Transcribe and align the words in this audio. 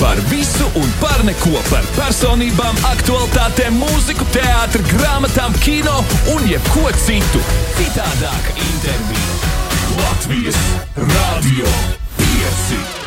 Par 0.00 0.16
visu 0.28 0.66
un 0.74 0.88
par 1.00 1.22
neko, 1.24 1.56
par 1.70 1.86
personībām, 1.96 2.76
aktualitātēm, 2.90 3.78
mūziku, 3.80 4.26
teātri, 4.34 4.84
grāmatām, 4.92 5.56
kino 5.64 5.96
un 6.34 6.44
jebko 6.50 6.84
citu. 7.06 7.40
Citādāka 7.78 8.52
intervija 8.66 9.56
Latvijas 9.96 10.60
Radio 11.00 11.74
5. 12.20 13.05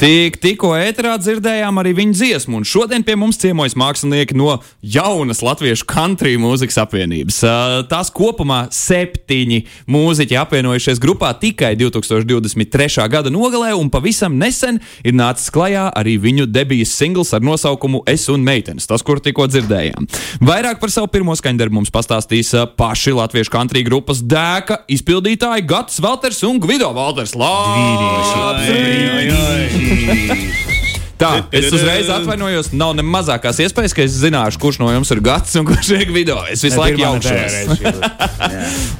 Tik, 0.00 0.38
tikko 0.40 0.70
ēterā 0.80 1.18
dzirdējām 1.20 1.76
arī 1.82 1.90
viņa 1.98 2.14
dziesmu, 2.16 2.62
un 2.62 2.64
šodien 2.64 3.02
pie 3.04 3.18
mums 3.20 3.36
ciemojas 3.36 3.74
mākslinieki 3.76 4.32
no 4.40 4.54
jaunas 4.80 5.42
latviešu 5.44 5.84
country 5.84 6.38
mūzikas 6.40 6.78
apvienības. 6.80 7.42
Tās 7.90 8.08
kopumā 8.16 8.62
septiņi 8.72 9.58
mūziķi 9.92 10.38
apvienojušies 10.40 11.02
grupā 11.04 11.34
tikai 11.42 11.74
2023. 11.76 13.04
gada 13.12 13.28
nogalē, 13.34 13.74
un 13.76 13.90
pavisam 13.92 14.38
nesen 14.40 14.78
ir 15.04 15.18
nācis 15.20 15.52
klajā 15.52 15.90
arī 15.92 16.16
viņu 16.24 16.48
debijas 16.48 16.96
singls 16.96 17.34
ar 17.36 17.44
nosaukumu 17.44 18.00
Es 18.08 18.24
un 18.32 18.40
meitenes, 18.40 18.88
tas, 18.88 19.04
kur 19.04 19.20
tikko 19.20 19.50
dzirdējām. 19.52 20.08
Vairāk 20.40 20.80
par 20.80 20.88
savu 20.96 21.12
pirmo 21.12 21.36
skaņdarbu 21.36 21.76
mums 21.76 21.92
pastāstīs 21.92 22.54
paši 22.80 23.12
latviešu 23.20 23.52
country 23.52 23.84
grupas 23.84 24.24
dēka 24.24 24.80
izpildītāji 24.96 25.68
Gats 25.68 26.00
Valters 26.00 26.40
un 26.48 26.56
Gvido 26.64 26.88
Valters. 26.96 27.36
Labi! 27.36 28.70
Tā, 31.20 31.30
es 31.52 31.68
uzreiz 31.68 32.08
atvainojos. 32.12 32.70
Nav 32.76 32.94
ne 32.96 33.04
mazākās 33.04 33.60
iespējas, 33.60 33.92
ka 33.96 34.04
es 34.06 34.16
zināšu, 34.22 34.60
kurš 34.62 34.78
no 34.80 34.88
jums 34.92 35.10
ir 35.12 35.20
gads 35.24 35.52
un 35.60 35.66
kurš 35.68 35.92
ir 35.98 36.12
video. 36.14 36.38
Es 36.48 36.64
visu 36.64 36.80
laiku 36.80 37.02
jaukšos. 37.02 37.58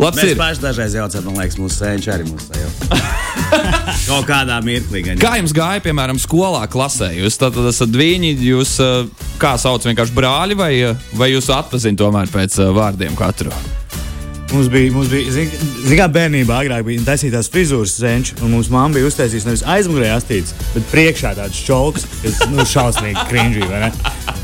Labs 0.01 0.21
ir. 0.21 0.35
Mēs 0.35 0.37
paši 0.43 0.65
dažreiz 0.67 0.97
jaucam, 0.99 1.25
man 1.31 1.41
liekas, 1.41 1.57
mūsu 1.61 1.81
sēņš 1.81 2.11
arī 2.13 2.29
mūsu 2.29 2.51
sajūta. 2.51 3.01
Kaut 4.11 4.29
kādā 4.29 4.61
mirklī. 4.65 5.05
Gan. 5.07 5.21
Kā 5.23 5.35
jums 5.41 5.55
gāja, 5.57 5.81
piemēram, 5.85 6.21
skolā, 6.21 6.67
klasē? 6.71 7.13
Jūs 7.17 7.41
tad 7.41 7.57
esat 7.71 7.97
viņi, 7.97 8.35
jūs 8.51 8.77
kā 9.41 9.57
sauc 9.61 9.89
vienkārši 9.89 10.17
brāļi, 10.17 10.61
vai, 10.61 10.73
vai 11.17 11.33
jūs 11.33 11.49
atpazīstat 11.57 12.01
tomēr 12.05 12.33
pēc 12.33 12.61
vārdiem 12.77 13.17
katru? 13.19 13.55
Mums 14.53 14.69
bija, 14.69 14.91
mums 14.93 15.11
bija 15.13 15.31
zin, 15.31 15.51
kā 15.95 16.09
bērnībā, 16.11 16.57
agrāk 16.65 16.83
bija 16.89 17.05
taisītās 17.07 17.47
frizūras 17.53 17.93
zenčs, 18.03 18.35
un 18.43 18.51
mūsu 18.57 18.73
mamma 18.75 18.97
bija 18.97 19.07
uztaisījusi 19.07 19.47
nevis 19.47 19.63
aizmugurē 19.77 20.09
astīts, 20.17 20.57
bet 20.75 20.89
priekšā 20.91 21.37
tāds 21.39 21.61
čauks, 21.69 22.09
kas 22.25 22.41
nu, 22.51 22.67
šausmīgi 22.67 23.29
krinžī. 23.31 23.69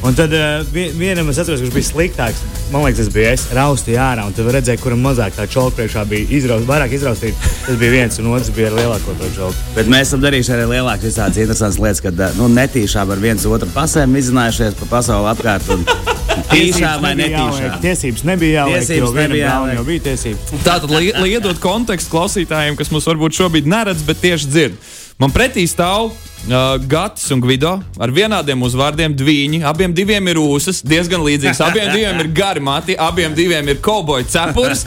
Un 0.06 0.14
tad 0.14 0.30
uh, 0.36 0.62
vienam 0.70 1.32
es 1.32 1.40
atceros, 1.42 1.64
kurš 1.64 1.74
bija 1.74 1.88
sliktāks. 1.88 2.44
Man 2.70 2.84
liekas, 2.84 3.00
tas 3.00 3.10
bija 3.14 3.32
es, 3.34 3.46
raustīju 3.56 3.98
ārā, 4.02 4.28
un 4.28 4.36
tad 4.36 4.52
redzēju, 4.54 4.82
kuram 4.84 5.02
mazāk 5.02 5.34
tā 5.34 5.48
čauka 5.50 5.80
priekšā 5.80 6.04
bija 6.10 6.30
izraust, 6.38 6.68
vairāk 6.70 6.94
izraustīta. 6.94 7.50
Tas 7.66 7.80
bija 7.80 7.96
viens, 7.96 8.20
un 8.22 8.30
otrs 8.30 8.52
bija 8.54 8.70
ar 8.70 8.78
lielāko 8.78 9.16
to 9.18 9.32
čauku. 9.34 9.66
Bet 9.74 9.90
mēs 9.90 10.12
esam 10.12 10.22
darījuši 10.22 10.54
arī 10.54 10.68
lielākas 10.76 11.08
visādas 11.10 11.42
interesantas 11.42 11.82
lietas, 11.82 12.04
kad 12.06 12.22
nu, 12.38 12.46
netīšām 12.60 13.10
ar 13.16 13.26
viens 13.26 13.48
otru 13.50 13.70
pasēm 13.74 14.14
izzinājušies 14.22 14.78
pa 14.82 14.92
pasauli 14.98 15.32
apkārt. 15.34 15.74
Un... 15.74 16.25
Tīšām 16.50 17.02
vai 17.04 17.12
netīšām? 17.18 17.78
Tiesības 17.84 18.26
nebija 18.28 18.62
jāliek, 18.62 18.84
tiesības 18.84 19.08
jo 19.08 19.16
nebija 19.16 19.48
jāliek. 19.48 19.78
jau 19.78 19.84
bija 19.88 20.04
tiesības. 20.10 20.52
Tātad, 20.66 20.92
lai, 20.92 21.02
lai 21.16 21.30
iedod 21.32 21.60
kontekstu 21.62 22.12
klausītājiem, 22.14 22.78
kas 22.78 22.92
mums 22.94 23.08
varbūt 23.08 23.38
šobrīd 23.40 23.68
neredz, 23.70 24.04
bet 24.06 24.22
tieši 24.24 24.52
dzird. 24.52 24.78
Man 25.16 25.32
pretī 25.32 25.62
stāv 25.64 26.10
uh, 26.12 26.76
Gatis 26.84 27.30
un 27.32 27.40
Gvido 27.40 27.70
ar 27.96 28.10
vienādiem 28.12 28.60
uzvārdiem- 28.66 29.14
divi. 29.16 29.62
Abiem 29.64 29.94
diviem 29.96 30.28
ir 30.28 30.36
ūsas, 30.36 30.82
diezgan 30.84 31.22
līdzīgs. 31.24 31.60
Abiem 31.64 31.88
diviem 31.94 32.20
ir 32.20 32.28
gari 32.36 32.60
mati, 32.60 32.96
abiem 33.00 33.32
diviem 33.34 33.68
ir 33.68 33.78
kauboja 33.80 34.26
cepurs. 34.28 34.84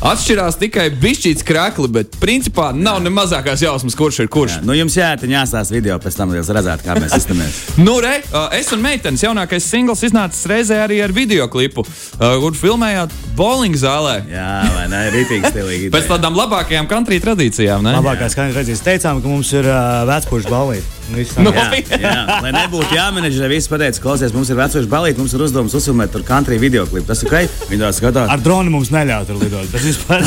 Atšķirās 0.00 0.56
tikai 0.56 0.88
bišķīts 0.96 1.44
krāklis, 1.44 1.92
bet 1.92 2.16
principā 2.16 2.70
nav 2.72 3.02
ne 3.02 3.10
mazākās 3.10 3.60
jausmas, 3.60 3.94
kurš 3.94 4.20
ir 4.24 4.30
kurš. 4.32 4.56
Jā, 4.56 4.64
nu 4.64 4.72
jums 4.72 4.96
jāiet 4.96 5.26
jāstāsta 5.28 5.76
video, 5.76 5.98
pēc 5.98 6.16
tam 6.16 6.32
jūs 6.32 6.48
redzat, 6.56 6.80
kā 6.80 6.96
mēs 6.96 7.12
izturamies. 7.20 7.60
nu, 7.86 7.98
re, 8.00 8.22
uh, 8.32 8.48
es 8.56 8.72
un 8.72 8.80
meitenes 8.80 9.20
jaunākais 9.20 9.68
singls 9.68 10.06
iznācis 10.08 10.48
reizē 10.48 10.80
arī 10.86 11.02
ar 11.04 11.12
video 11.12 11.50
klipu, 11.52 11.84
uh, 11.84 12.38
kur 12.40 12.56
filmējāt 12.56 13.12
bowling 13.36 13.76
zālē. 13.76 14.22
Jā, 14.32 14.48
vai 14.72 14.88
ne? 14.88 15.04
Rītīgi 15.12 15.52
stilīgi. 15.52 15.90
Pēc 15.94 16.08
tādām 16.14 16.32
labākajām 16.40 16.88
country 16.88 17.20
tradīcijām, 17.20 17.84
ne? 17.84 17.92
Labākās 18.00 18.38
country 18.38 18.56
tradīcijas 18.56 18.86
teicām, 18.88 19.20
ka 19.20 19.28
mums 19.28 19.52
ir 19.52 19.65
uh, 19.68 20.04
vecpušu 20.08 20.52
balīti. 20.52 20.92
Nu, 21.06 21.52
jā, 21.54 21.66
jā, 22.02 22.14
lai 22.42 22.50
nebūtu 22.50 22.96
jāmenedžē, 22.96 23.46
visi 23.50 23.70
pateica, 23.70 24.00
klausies, 24.02 24.34
mums 24.34 24.50
ir 24.50 24.58
vecais 24.58 24.88
balīti, 24.90 25.20
mums 25.22 25.36
ir 25.36 25.44
uzdevums 25.46 25.76
uzfilmēt 25.78 26.10
tur 26.14 26.24
country 26.26 26.58
video 26.58 26.86
klipu. 26.90 27.06
Tas 27.12 27.22
ir 27.22 27.30
ok, 27.30 27.60
viņi 27.70 27.84
tā 27.84 27.92
skatās. 27.94 28.32
Ar 28.32 28.42
dronu 28.42 28.74
mums 28.74 28.90
neļauj 28.94 29.28
tur 29.30 29.38
lidot. 29.38 29.70
Tas 29.70 29.86
vispār 29.86 30.26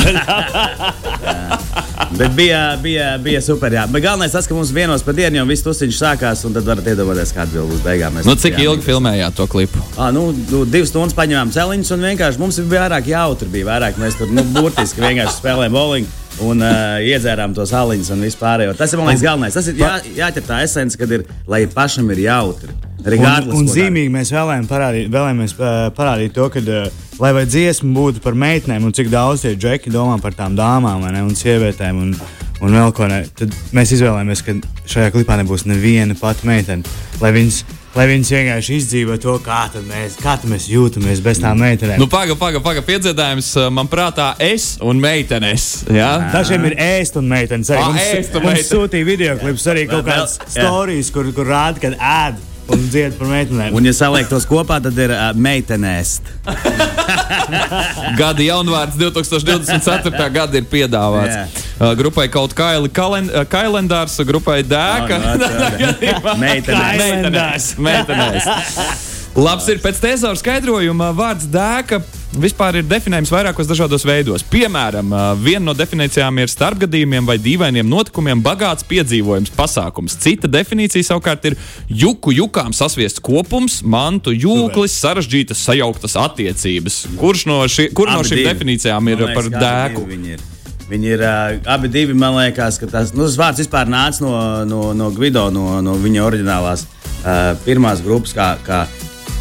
Bet 2.18 2.30
bija, 2.34 2.78
bija, 2.82 3.18
bija 3.18 3.40
super. 3.42 3.72
Jā. 3.72 3.84
Bet 3.86 4.02
galvenais 4.02 4.32
tas, 4.34 4.46
ka 4.48 4.54
mums 4.54 4.72
vienos 4.74 5.04
pa 5.06 5.12
dienu 5.14 5.38
jau 5.38 5.44
viss 5.46 5.62
tusiņš 5.62 5.98
sākās, 6.00 6.42
un 6.48 6.56
tad 6.56 6.66
varat 6.66 6.88
iedomāties, 6.90 7.32
kāda 7.36 7.54
bija 7.54 7.66
uz 7.76 7.84
beigām. 7.84 8.18
Nu, 8.26 8.34
cik 8.34 8.58
ilgi 8.58 8.82
filmējāt 8.88 9.36
to 9.38 9.46
klipu? 9.50 9.82
À, 9.94 10.10
nu, 10.14 10.30
nu, 10.50 10.64
divas 10.66 10.90
stundas 10.90 11.14
paņēmām 11.18 11.52
celiņus, 11.54 11.92
un 11.94 12.08
vienkārši 12.10 12.42
mums 12.42 12.58
bija 12.64 12.88
vairāk 12.88 13.12
jautri. 13.12 13.50
Bija 13.52 13.70
vairāk, 13.70 14.00
mēs 14.02 14.18
tur 14.18 14.32
nu, 14.34 14.42
burtiski 14.56 15.04
vienkārši 15.04 15.38
spēlējām 15.38 15.76
bowling 15.76 16.16
un 16.46 16.64
uh, 16.64 16.98
iedzērām 17.04 17.54
tos 17.56 17.72
aliņus 17.76 18.12
un 18.14 18.24
vispār. 18.24 18.64
Tas 18.78 18.92
ir 18.92 19.00
man 19.00 19.10
liekas 19.10 19.24
galvenais. 19.24 19.56
Tas 19.56 19.68
ir 19.70 19.80
jā, 19.80 19.96
jāķer 20.16 20.46
tā 20.46 20.60
esence, 20.66 20.98
kad 21.00 21.12
ir, 21.14 21.26
lai 21.50 21.64
pašam 21.70 22.10
ir 22.14 22.24
jautri. 22.26 22.74
Un, 23.00 23.54
un 23.56 23.68
zīmīgi 23.70 24.12
mēs 24.12 24.32
vēlējām 24.34 24.66
parādīt, 24.68 25.08
vēlējāmies 25.12 25.54
parādīt 25.96 26.34
to, 26.36 26.50
ka, 26.52 26.60
uh, 26.60 27.00
lai 27.22 27.32
vai 27.36 27.46
dziesma 27.48 27.94
būtu 27.96 28.24
par 28.24 28.36
meitenēm, 28.36 28.84
un 28.84 28.96
cik 28.96 29.08
daudz 29.12 29.46
tie 29.46 29.54
džeki 29.56 29.92
domā 29.94 30.18
par 30.20 30.36
tām 30.36 30.58
dāmām 30.58 31.06
ne, 31.08 31.24
un 31.24 31.36
sievietēm. 31.38 32.04
Un, 32.04 32.14
un 32.60 32.76
vēl 32.76 32.94
ko 32.96 33.08
ne, 33.10 33.24
tad 33.36 33.54
mēs 33.76 33.96
izvēlējāmies, 33.96 34.44
ka 34.46 34.56
šajā 34.90 35.12
klipā 35.14 35.40
nebūs 35.40 35.66
neviena 35.68 36.16
pati 36.18 36.48
meitene. 36.48 36.98
Lai 37.20 37.34
viņas 37.36 37.62
lai 37.94 38.06
viņas 38.10 38.30
vienkārši 38.34 38.76
izdzīvo 38.78 39.16
to, 39.22 39.34
kā 39.42 39.64
mēs, 39.88 40.16
kā 40.22 40.36
mēs 40.50 40.68
jūtamies 40.70 41.22
bez 41.24 41.40
tām 41.42 41.58
meitenēm. 41.62 41.98
Nu, 42.00 42.06
paga, 42.10 42.36
paga, 42.38 42.62
paga, 42.62 42.84
piedzīvājums 42.86 43.48
man 43.74 43.90
prātā 43.90 44.32
es 44.42 44.76
un 44.82 45.00
meitenes. 45.02 45.70
Ja? 45.90 46.12
Dažiem 46.34 46.68
ir 46.70 46.78
ēst 46.78 47.18
un 47.18 47.26
meitenes. 47.30 47.72
Arī 47.72 47.82
ah, 47.82 47.90
mums, 47.90 48.04
ēst 48.20 48.38
un 48.38 48.46
mums 48.46 48.70
sūtīja 48.70 49.08
video 49.08 49.34
klips 49.40 49.66
arī 49.72 49.88
kaut 49.90 50.06
kādas 50.06 50.38
stāstījis, 50.44 51.10
kur, 51.14 51.32
kur 51.34 51.50
rāda, 51.50 51.82
kad 51.82 51.98
ēd 51.98 52.38
un 52.74 52.86
dzied 52.90 53.16
par 53.18 53.30
meitenēm. 53.30 53.74
Un, 53.76 53.86
ja 53.88 53.94
saliek 53.96 54.28
tos 54.30 54.46
kopā, 54.48 54.78
tad 54.82 54.98
ir 55.00 55.12
uh, 55.14 55.30
meitenēs. 55.34 56.18
gada 58.20 58.44
jaunvārds 58.44 58.98
2024. 59.00 60.28
gada 60.34 60.60
ir 60.60 60.68
piedāvāts. 60.70 61.36
Yeah. 61.36 61.66
Uh, 61.80 61.92
grupai 61.98 62.28
kaut 62.32 62.54
kāda 62.56 62.90
kalend 62.94 63.34
kalendārs, 63.52 64.18
grupai 64.28 64.60
dēka. 64.66 65.18
Oh, 65.18 65.40
no, 65.40 66.36
meitenēs. 66.40 67.74
meitenēs. 67.80 68.50
Labs 69.38 69.68
ir 69.70 69.78
pēc 69.82 70.00
tēzāra 70.02 70.38
skaidrojuma 70.38 71.12
vārds 71.16 71.46
dēka 71.50 72.00
vispār 72.38 72.80
ir 72.80 72.86
definējams 72.88 73.30
vairākos 73.32 73.68
dažādos 73.68 74.04
veidos. 74.06 74.44
Piemēram, 74.50 75.12
viena 75.42 75.64
no 75.70 75.74
definīcijām 75.76 76.38
ir 76.42 76.52
starpgadījumiem 76.52 77.26
vai 77.26 77.36
dīvainiem 77.42 77.88
notikumiem 77.90 78.42
bagāts 78.44 78.86
piedzīvojums, 78.90 79.52
pasākums. 79.56 80.16
Cita 80.22 80.50
definīcija 80.50 81.10
savukārt 81.10 81.50
ir 81.50 81.58
juku 81.88 82.34
jukām 82.36 82.74
sasviests 82.76 83.22
kopums, 83.24 83.80
mantu 83.82 84.34
jūklis, 84.34 84.94
sarežģītas 85.02 85.64
sajauktas 85.66 86.16
attiecības. 86.20 87.02
Kurš 87.20 87.46
no, 87.50 87.60
ši, 87.70 87.90
kur 87.96 88.12
no 88.12 88.22
šīm 88.26 88.44
definīcijām 88.46 89.12
ir 89.12 89.26
par 89.34 89.50
dēku? 89.56 90.06
Viņi 90.90 91.12
ir 91.14 91.20
uh, 91.22 91.52
abi 91.70 91.86
divi, 91.86 92.16
man 92.18 92.34
liekas, 92.34 92.80
ka 92.82 92.88
tas, 92.90 93.12
nu, 93.14 93.28
vārds 93.38 93.62
vispār 93.62 93.86
nāca 93.86 94.24
no, 94.24 94.32
no, 94.66 94.80
no 94.96 95.12
Gvido, 95.14 95.44
no, 95.54 95.76
no 95.86 95.94
viņa 96.02 96.24
oriģinālās 96.26 96.82
uh, 96.82 97.52
pirmās 97.62 98.02
grupas, 98.02 98.34
kā, 98.34 98.48
kā 98.66 98.80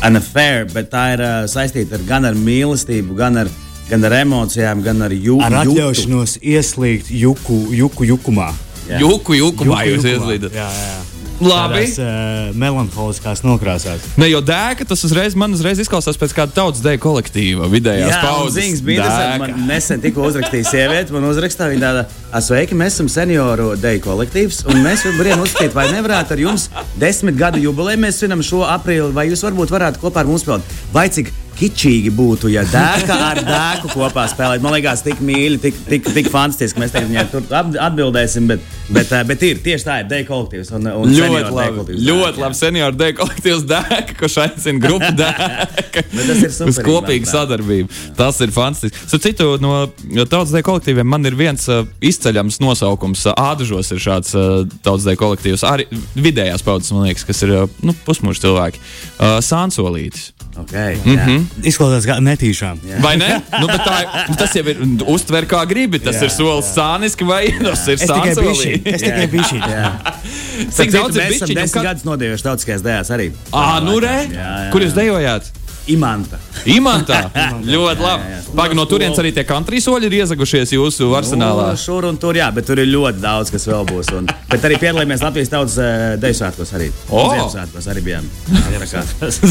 an 0.05 0.19
affair, 0.19 0.65
bet 0.71 0.89
tā 0.93 1.03
ir 1.15 1.23
uh, 1.23 1.35
saistīta 1.49 1.97
ar, 1.97 2.05
gan 2.07 2.27
ar 2.29 2.37
mīlestību, 2.39 3.15
gan 3.19 3.43
ar, 3.43 3.51
gan 3.89 4.07
ar 4.07 4.15
emocijām, 4.21 4.83
gan 4.85 5.03
ar 5.05 5.15
jūku. 5.15 5.43
Ar 5.45 5.59
atļaušanos 5.63 6.39
ieslīgt 6.39 7.11
juku, 7.11 7.61
juku 7.75 8.07
jukumā. 8.13 8.51
Jā. 8.89 9.01
Juku 9.03 9.37
jukumā 9.37 9.83
juku, 9.85 9.99
jūs 9.99 10.11
ieslīdat. 10.15 10.55
Jā, 10.55 10.69
jā. 10.73 10.99
Labi. 11.39 11.85
Tādās, 11.87 11.97
uh, 11.99 12.55
melanholiskās 12.59 13.43
nokrāsās. 13.45 14.03
Ne 14.19 14.27
jau 14.29 14.41
dēka, 14.43 14.87
tas 14.89 15.03
uzreiz 15.07 15.35
man 15.39 15.55
uzreiz 15.55 15.79
izklausās 15.79 16.19
pēc 16.19 16.35
kāda 16.35 16.55
tautas 16.57 16.83
deju 16.83 17.01
kolektīva. 17.05 17.69
Vidējās 17.71 18.11
Jā, 18.11 18.21
paudzes. 18.25 18.57
Zīmes 18.59 18.83
bija 18.85 19.07
tas, 19.07 19.39
man 19.41 19.55
nesen 19.69 20.03
tikko 20.03 20.27
uzrakstīja 20.27 20.67
sieviete, 20.67 21.15
man 21.15 21.29
uzrakstīja 21.31 21.71
viņa 21.73 21.83
tāda, 21.85 22.05
sveiki, 22.43 22.77
mēs 22.79 22.97
esam 22.97 23.11
senioru 23.11 23.71
deju 23.79 24.03
kolektīvs, 24.09 24.65
un 24.69 24.83
mēs 24.83 25.05
varam 25.17 25.45
uzskatīt, 25.45 25.75
vai 25.77 25.89
nevarētu 25.93 26.35
ar 26.35 26.43
jums 26.47 26.69
desmit 26.99 27.39
gadu 27.39 27.61
jubileju 27.63 28.03
mēs 28.03 28.19
svinam 28.19 28.43
šo 28.45 28.65
aprīli, 28.67 29.13
vai 29.15 29.29
jūs 29.31 29.45
varbūt 29.47 29.71
varētu 29.75 30.03
kopā 30.03 30.25
ar 30.25 30.31
mums 30.31 30.43
spēlēt. 30.43 30.75
Vai 30.95 31.07
cik 31.13 31.31
kičīgi 31.59 32.11
būtu, 32.15 32.49
ja 32.53 32.63
dēka 32.67 33.15
ar 33.29 33.41
dēku 33.43 33.91
kopā 33.91 34.25
spēlētu. 34.31 34.63
Man 34.63 34.75
liekas, 34.77 35.03
tik 35.05 35.19
mīļi, 35.25 35.59
tik, 35.63 35.79
tik, 35.89 36.07
tik 36.15 36.29
fantastiski. 36.31 36.79
Mēs 36.81 36.95
viņai 36.95 37.25
tur 37.31 37.45
atbildēsim, 37.51 38.47
bet, 38.49 38.63
bet, 38.93 39.11
bet 39.27 39.43
ir 39.47 39.59
tieši 39.65 39.87
tā, 39.87 39.97
ir 40.03 40.09
dēka 40.11 40.29
kolektīvs. 40.31 40.71
Un, 40.77 40.89
un 41.03 41.13
ļoti 41.13 41.53
labi. 41.55 41.97
Ļoti 42.07 42.43
labi 42.43 42.59
senioru 42.59 42.99
dēka 42.99 43.19
kolektīvs 43.23 43.65
dēka, 43.69 44.17
kurš 44.21 44.37
aicina 44.45 44.83
grupu 44.85 45.11
dēka 45.21 46.05
uz 46.69 46.81
kopīgu 46.85 47.29
sadarbību. 47.29 48.01
Tas 48.19 48.39
ir 48.45 48.55
fantastiski. 48.55 49.05
Su 49.09 49.21
citu, 49.21 49.51
no 49.63 49.75
tautas 50.25 50.55
dēka 50.55 50.69
kolektīviem 50.71 51.11
man 51.11 51.27
ir 51.27 51.37
viens 51.39 51.67
uh, 51.71 51.83
izceļams 52.05 52.61
nosaukums. 52.63 53.27
Ādažos 53.35 53.91
ir 53.95 54.03
šāds 54.03 54.35
uh, 54.37 54.63
tautas 54.85 55.07
dēka 55.07 55.25
kolektīvs. 55.25 55.67
Arī 55.67 55.89
vidējās 56.15 56.63
paudzes, 56.65 56.95
man 56.95 57.09
liekas, 57.09 57.27
kas 57.27 57.43
ir 57.47 57.55
uh, 57.63 57.79
nu, 57.83 57.95
pusmūža 58.07 58.47
cilvēki. 58.47 58.83
Uh, 59.19 59.39
Sānsolītis. 59.43 60.31
Okay, 60.59 60.97
mm 61.05 61.17
-hmm. 61.17 61.45
Izklausās 61.63 62.05
kā 62.07 62.17
netīšām. 62.23 62.79
Jā. 62.89 63.01
Vai 63.01 63.15
ne? 63.17 63.41
Nu, 63.61 63.67
tā, 63.67 63.99
tas 64.37 64.55
jau 64.55 64.65
ir 64.67 64.81
uztver 65.05 65.45
kā 65.45 65.61
gribi. 65.67 65.99
Tas 65.99 66.15
jā, 66.15 66.23
ir 66.23 66.33
solis 66.33 66.73
sāniski 66.75 67.27
vai 67.27 67.43
tas 67.63 67.87
ir 67.87 67.97
sāniski. 67.97 68.81
Es 68.85 69.01
tikai 69.01 69.27
biju 69.27 69.43
šī. 69.43 69.61
Cik 70.75 70.91
daudz? 70.91 71.15
Mēs 71.15 71.35
esam 71.35 71.55
desmit 71.55 71.83
gadus 71.83 72.03
nodējuši 72.03 72.43
tautiskajās 72.43 72.83
dējās 72.83 73.13
arī. 73.15 73.31
Ā, 73.51 73.79
nu 73.83 73.99
re? 73.99 74.17
Kur 74.71 74.81
jūs 74.81 74.93
dejojāt? 74.97 75.51
Imanta. 75.89 76.39
Imantā. 76.69 77.19
ļoti 77.73 78.03
labi. 78.03 78.37
Pagaidām, 78.49 78.79
no 78.79 78.85
turienes 78.89 79.19
arī 79.21 79.31
tie 79.35 79.45
country 79.47 79.81
soļi 79.83 80.09
ir 80.09 80.17
iezagušies 80.21 80.73
jūsu 80.75 81.09
arsenālā. 81.17 81.69
No, 81.71 81.79
šur 81.79 82.07
un 82.09 82.17
tur, 82.21 82.37
jā, 82.39 82.49
bet 82.53 82.67
tur 82.69 82.81
ir 82.81 82.89
ļoti 82.89 83.21
daudz, 83.23 83.51
kas 83.53 83.67
vēl 83.69 83.85
būs. 83.89 84.11
Un, 84.17 84.29
bet 84.49 84.65
arī 84.69 84.79
piedalījāmies 84.81 85.23
Latvijas 85.25 85.51
tautas 85.53 85.77
uh, 85.81 86.15
deju 86.21 86.39
svētkos 86.39 86.73
arī. 86.77 86.89
Oh. 87.09 87.33
Ziemassvētkos 87.33 87.89
arī 87.93 88.05
bijām. 88.07 88.29
Ziemassvētkos. 88.69 89.41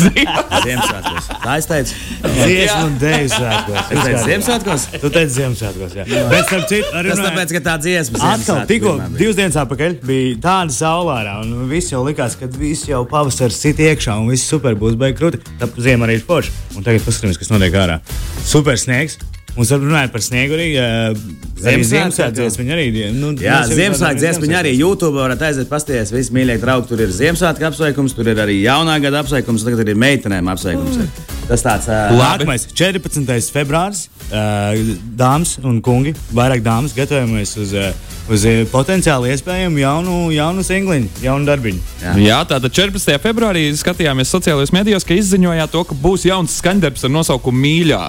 Tā 1.44 1.58
es 1.58 1.70
teicu. 1.70 2.00
Dziesmu 2.24 2.88
un 2.88 2.98
deju 3.02 3.32
svētkos. 3.34 3.80
Es 3.82 4.02
teicu 4.02 4.24
Ziemassvētkos? 4.26 4.88
Tu 4.98 5.12
teici 5.18 5.36
Ziemassvētkos, 5.38 5.98
jā. 6.00 6.08
Bet 6.32 6.50
starp 6.50 6.68
citu, 6.70 6.92
arī 6.98 7.14
Tas 7.14 7.24
tāpēc, 7.24 7.54
ka 7.56 7.62
tā 7.64 7.74
dziesma 7.82 8.20
atkal 8.32 8.60
tikko 8.68 8.94
divas 9.16 9.38
dienas 9.38 9.58
atpakaļ 9.62 9.96
bija 10.06 10.36
tāda 10.44 10.74
saulārā 10.74 11.38
un 11.42 11.66
viss 11.70 11.92
jau 11.92 12.02
likās, 12.06 12.36
ka 12.38 12.48
viss 12.58 12.88
jau 12.88 13.02
pavasars 13.08 13.58
sit 13.62 13.80
iekšā 13.82 14.16
un 14.20 14.28
viss 14.32 14.48
super 14.48 14.76
būs 14.78 14.98
beig 15.00 15.16
krūti. 15.18 15.40
Tāpēc 15.60 15.88
ziema 15.88 16.08
arī 16.08 16.18
ir 16.20 16.26
forši. 16.28 16.54
Un 16.76 16.86
tagad 16.86 17.04
paskatīsimies, 17.06 17.40
kas 17.40 17.52
notiek 17.54 17.74
ārā. 17.80 17.98
Super 18.46 18.78
sniegs. 18.80 19.18
Mums 19.58 19.72
arī 19.74 19.88
runāja 19.88 20.10
par 20.14 20.22
sniegu. 20.22 20.54
Arī, 20.54 20.68
arī 20.78 21.86
Ziemassvētku 21.88 22.36
dziesmu 22.36 22.66
arī. 22.76 22.84
Nu, 23.16 23.32
Jā, 23.42 23.64
Ziemassvētku 23.72 24.22
dziesmu 24.22 24.52
arī 24.54 24.76
YouTube 24.76 25.18
varat 25.18 25.42
aiziet 25.48 25.70
pasties. 25.72 26.14
Visi 26.14 26.36
mīļie 26.36 26.60
draugi, 26.62 26.92
tur 26.92 27.02
ir 27.02 27.16
Ziemassvētku 27.16 27.66
apsveikums, 27.72 28.14
tur 28.14 28.30
ir 28.30 28.44
arī 28.44 28.60
jaunā 28.60 29.00
gada 29.02 29.24
apsveikums, 29.24 29.66
tagad 29.66 29.82
ir 29.88 29.98
meitenēm 29.98 30.54
apsveikums. 30.54 31.02
Mm. 31.02 31.37
Tas 31.48 31.64
tāds 31.64 31.88
uh,- 31.88 32.12
nākamais 32.20 32.66
14. 32.68 33.52
februāris. 33.54 34.06
Uh, 34.28 34.96
dāmas 35.16 35.56
un 35.64 35.80
kungi, 35.80 36.12
vairāk 36.36 36.62
dāmas, 36.64 36.96
gatavojamies 36.96 37.56
uz. 37.64 37.74
Uh, 37.74 38.06
uz 38.28 38.44
potenciāli 38.68 39.32
iespējamu 39.32 39.80
jaunu, 39.80 40.16
jaunu 40.34 40.64
singliņu, 40.66 41.08
jaunu 41.24 41.48
darbiņu. 41.48 41.78
Jā. 42.02 42.14
Jā, 42.20 42.40
tātad 42.50 42.74
14. 42.76 43.16
februārī 43.24 43.62
skatījāmies 43.72 44.32
sociālajos 44.34 44.72
medijos, 44.76 45.06
ka 45.08 45.16
izziņojāt 45.16 45.72
to, 45.72 45.84
ka 45.88 45.96
būs 45.96 46.26
jauns 46.28 46.58
skaņdarbs 46.60 47.06
ar 47.08 47.14
nosaukumu 47.14 47.62
Mīļā. 47.64 48.02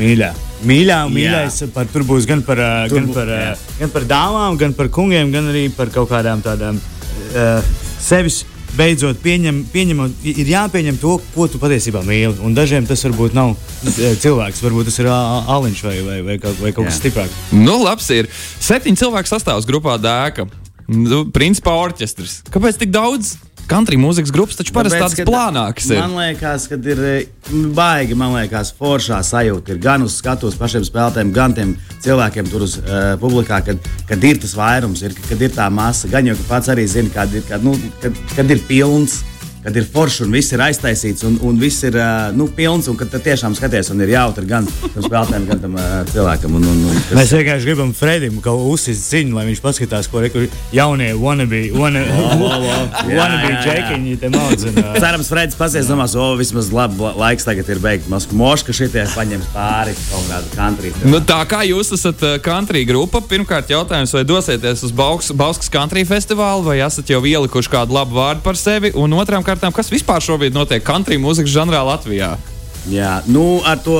Mīļā. 0.00 0.32
Mīļā 0.66 0.98
un 1.06 1.14
mīļais 1.14 1.60
par, 1.74 1.86
tur 1.92 2.06
būs 2.08 2.26
gan 2.26 2.42
par, 2.42 2.58
tur 2.90 2.98
gan, 2.98 3.10
par, 3.14 3.30
jā. 3.30 3.52
gan 3.78 3.94
par 3.94 4.08
dāmām, 4.10 4.58
gan 4.58 4.74
par 4.74 4.90
kungiem, 4.90 5.30
gan 5.34 5.52
arī 5.52 5.68
par 5.76 5.92
kaut 5.94 6.08
kādām 6.10 6.42
tādām 6.42 6.80
uh, 6.80 7.74
sevis 8.02 8.42
beidzot 8.78 9.20
pieņem, 9.24 9.62
pieņemot, 9.72 10.24
ir 10.30 10.50
jāpieņem 10.50 10.98
to, 11.02 11.16
ko 11.34 11.46
tu 11.50 11.60
patiesībā 11.62 12.02
mīli. 12.06 12.36
Un 12.44 12.56
dažiem 12.56 12.88
tas 12.88 13.04
varbūt 13.06 13.36
nav 13.36 13.54
cilvēks, 13.84 14.62
varbūt 14.64 14.90
tas 14.90 15.00
ir 15.02 15.10
aliņš 15.10 15.84
vai, 15.86 15.96
vai, 16.06 16.18
vai, 16.26 16.38
vai 16.60 16.74
kaut 16.74 16.90
kas 16.90 17.00
stiprāks. 17.00 17.40
Nu, 17.54 17.78
labs 17.84 18.10
ir. 18.14 18.30
Septiņi 18.64 19.00
cilvēki 19.04 19.30
sastāvs 19.30 19.68
grupā 19.70 19.96
dēka. 20.02 20.48
Nu, 20.90 21.24
principā 21.32 21.72
orķestris. 21.80 22.42
Kāpēc 22.52 22.82
tik 22.82 22.92
daudz? 22.92 23.36
Country 23.70 23.96
mūzikas 24.00 24.32
grupas 24.34 24.58
taču 24.58 24.74
parasti 24.76 25.00
tādas 25.00 25.24
plānākas. 25.24 25.88
Ir. 25.90 26.00
Man 26.02 26.16
liekas, 26.18 26.66
ka 26.68 26.76
ir 26.76 27.02
baigi, 27.76 28.16
man 28.18 28.34
liekas, 28.36 28.72
foršā 28.78 29.20
sajūta. 29.24 29.74
Ir 29.74 29.82
gan 29.84 30.04
uz 30.04 30.18
skatuves 30.20 30.58
pašiem 30.60 30.84
spēlētājiem, 30.86 31.32
gan 31.34 31.56
tiem 31.56 31.76
cilvēkiem 32.04 32.50
tur 32.52 32.66
uz 32.66 32.78
uh, 32.82 33.14
publikā, 33.20 33.62
kad, 33.66 33.92
kad 34.08 34.26
ir 34.28 34.40
tas 34.42 34.56
vairums, 34.58 35.04
ir, 35.06 35.16
kad 35.28 35.40
ir 35.40 35.54
tā 35.54 35.70
masa. 35.72 36.10
Gan 36.12 36.28
jau 36.28 36.36
pats 36.48 36.72
arī 36.72 36.86
zina, 36.90 37.12
kad 37.14 37.32
ir, 37.32 37.44
kad, 37.48 37.64
nu, 37.64 37.76
kad, 38.04 38.24
kad 38.36 38.52
ir 38.52 38.60
pilns 38.68 39.22
kad 39.64 39.76
ir 39.76 39.86
forši 39.88 40.26
un 40.26 40.34
viss 40.34 40.52
ir 40.52 40.60
aiztaisīts 40.60 41.24
un, 41.24 41.38
un 41.44 41.56
viss 41.60 41.84
ir 41.88 41.96
nu, 42.36 42.46
pilns. 42.52 42.88
Un 42.90 42.98
kad 43.00 43.14
tiešām 43.24 43.54
skaties, 43.56 43.88
un 43.94 44.02
ir 44.04 44.12
jautri 44.12 44.44
gan 44.48 44.66
tam 44.68 45.06
spēlētājam, 45.06 45.46
gan 45.48 45.62
tam 45.62 45.78
uh, 45.78 45.94
cilvēkam. 46.10 46.58
Un, 46.58 46.66
un, 46.68 46.82
un, 46.90 46.98
kas... 47.08 47.16
Mēs 47.16 47.32
vienkārši 47.38 47.68
gribam 47.70 47.94
Fredim 47.96 48.40
kaut 48.44 48.60
uzsist 48.74 49.08
ziņu, 49.08 49.32
lai 49.38 49.46
viņš 49.48 49.62
paskatās, 49.64 50.08
ko 50.12 50.20
rekur 50.24 50.44
jaunie 50.74 51.10
wannabe, 51.16 51.62
wanna, 51.72 52.02
wannabe 53.08 53.54
džekiņi 53.64 54.18
te 54.20 54.30
maudz. 54.34 54.66
Un, 54.68 54.80
uh... 54.82 54.98
Cerams, 55.00 55.30
Fredis 55.32 55.58
pasies, 55.58 55.88
domās, 55.88 56.16
o, 56.18 56.28
vismaz 56.36 56.68
labi 56.74 57.14
laiks 57.16 57.48
tagad 57.48 57.72
ir 57.72 57.80
beigts. 57.84 58.10
Masku 58.12 58.36
moška 58.36 58.76
šitie 58.76 59.06
paņems 59.14 59.48
pāri 59.54 59.96
kaut 60.10 60.28
kādu 60.28 60.52
country. 60.58 60.92
Nu, 61.08 61.22
tā 61.24 61.40
kā 61.48 61.62
jūs 61.64 61.94
esat 61.96 62.20
country 62.44 62.84
grupa, 62.88 63.22
pirmkārt 63.24 63.72
jautājums, 63.72 64.12
vai 64.12 64.26
dosieties 64.28 64.84
uz 64.84 64.92
Bauskas 64.94 65.72
country 65.72 66.04
festivālu, 66.08 66.66
vai 66.68 66.78
esat 66.84 67.08
jau 67.14 67.22
ielikuši 67.24 67.72
kādu 67.72 67.96
labu 67.96 68.18
vārdu 68.20 68.44
par 68.44 68.60
sevi, 68.60 68.92
un 69.00 69.16
otrām 69.16 69.40
kārtām 69.40 69.53
kārtām, 69.54 69.74
kas 69.74 69.92
vispār 69.92 70.24
šobrīd 70.24 70.56
notiek 70.56 70.84
country 70.84 71.20
mūzikas 71.22 71.54
žanrā 71.54 71.84
Latvijā? 71.86 72.34
Jā, 72.84 73.22
nu, 73.32 73.62
ar 73.64 73.78
to 73.80 73.94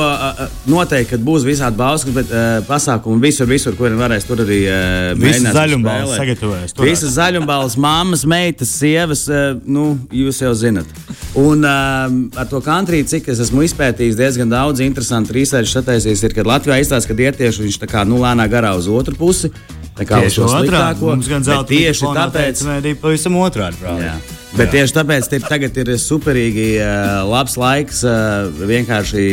noteikti 0.69 1.17
būs 1.25 1.47
visādi 1.47 1.79
balsi, 1.79 2.11
bet 2.13 2.29
uh, 2.29 2.59
pasākumi 2.69 3.23
visur, 3.23 3.49
visur, 3.49 3.73
kur 3.79 3.95
varēs 3.97 4.27
tur 4.29 4.43
arī 4.45 4.59
uh, 4.69 5.15
mēģināt. 5.17 5.57
Zaļumbalsts 5.57 6.19
sagatavojas. 6.21 6.75
Visas 6.85 7.15
zaļumbalsts, 7.17 7.79
mammas, 7.81 8.27
meitas, 8.29 8.75
sievas, 8.77 9.25
uh, 9.33 9.55
nu, 9.65 9.95
jūs 10.13 10.43
jau 10.45 10.53
zinat. 10.59 11.01
Un 11.41 11.65
uh, 11.65 12.13
ar 12.37 12.51
to 12.51 12.61
country, 12.67 13.01
cik 13.09 13.33
es 13.33 13.41
esmu 13.47 13.65
izpētījis, 13.65 14.21
diezgan 14.21 14.53
daudz 14.53 14.85
interesantu 14.85 15.39
research 15.39 15.73
sataisījis, 15.73 16.27
ir, 16.29 16.37
kad 16.37 16.53
Latvijā 16.53 16.83
izstāsta, 16.85 17.09
ka 17.09 17.25
iet 17.25 17.41
tieši 17.41 17.65
viņš 17.65 17.81
tā 17.87 17.89
kā 17.89 18.05
nu, 18.05 18.21
lēnā 18.21 18.51
garā 18.53 18.77
uz 18.77 18.93
otru 18.93 19.17
pusi. 19.17 19.55
Tā 19.97 20.05
kā 20.05 20.21
tieši 20.27 20.45
uz 20.45 20.45
to 20.45 20.61
sliktāko. 20.61 21.13
Mums 21.15 21.33
gan 21.33 21.47
zelta 21.47 21.73
tieši 21.73 22.17
tāpēc. 22.21 22.65
Mēs 22.69 22.97
pavisam 23.01 23.41
otrādi. 23.41 24.43
Bet 24.55 24.71
Jā. 24.71 24.85
tieši 24.85 24.95
tāpēc 24.95 25.29
ir, 25.35 25.45
tagad 25.51 25.79
ir 25.83 25.89
superīgi 25.99 26.69
uh, 26.79 27.25
labs 27.27 27.57
laiks 27.59 28.05
uh, 28.07 28.47
vienkārši 28.55 29.25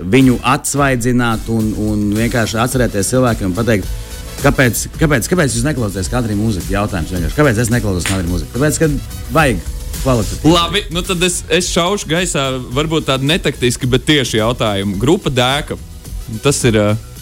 viņu 0.00 0.38
atsvaidzināt 0.54 1.50
un, 1.52 1.68
un 1.84 2.06
vienkārši 2.16 2.58
atcerēties 2.62 3.12
cilvēkiem 3.12 3.50
un 3.50 3.56
pateikt, 3.58 3.90
kāpēc, 4.40 4.86
kāpēc, 4.96 5.28
kāpēc 5.28 5.58
jūs 5.58 5.68
neklausāties 5.68 6.08
katru 6.12 6.38
mūziku? 6.40 6.72
Jautājums 6.78 7.12
vienkārši, 7.12 7.36
kāpēc 7.36 7.60
es 7.60 7.72
neklausos 7.74 8.08
katru 8.08 8.32
mūziku? 8.32 8.54
Tāpēc, 8.56 8.80
ka 8.80 8.90
vajag. 9.36 9.72
Kvalitatīvi. 9.94 10.50
Labi, 10.52 10.80
nu 10.92 11.00
tad 11.06 11.22
es, 11.24 11.38
es 11.54 11.68
šaušu 11.72 12.08
gaisā, 12.10 12.48
varbūt 12.74 13.06
tādu 13.08 13.28
netaktisku, 13.28 13.88
bet 13.88 14.08
tieši 14.08 14.40
jautājumu. 14.40 14.98
Grupa 15.00 15.32
dēka. 15.32 15.78
Tas 16.44 16.64
ir. 16.68 16.80
Uh, 16.80 17.13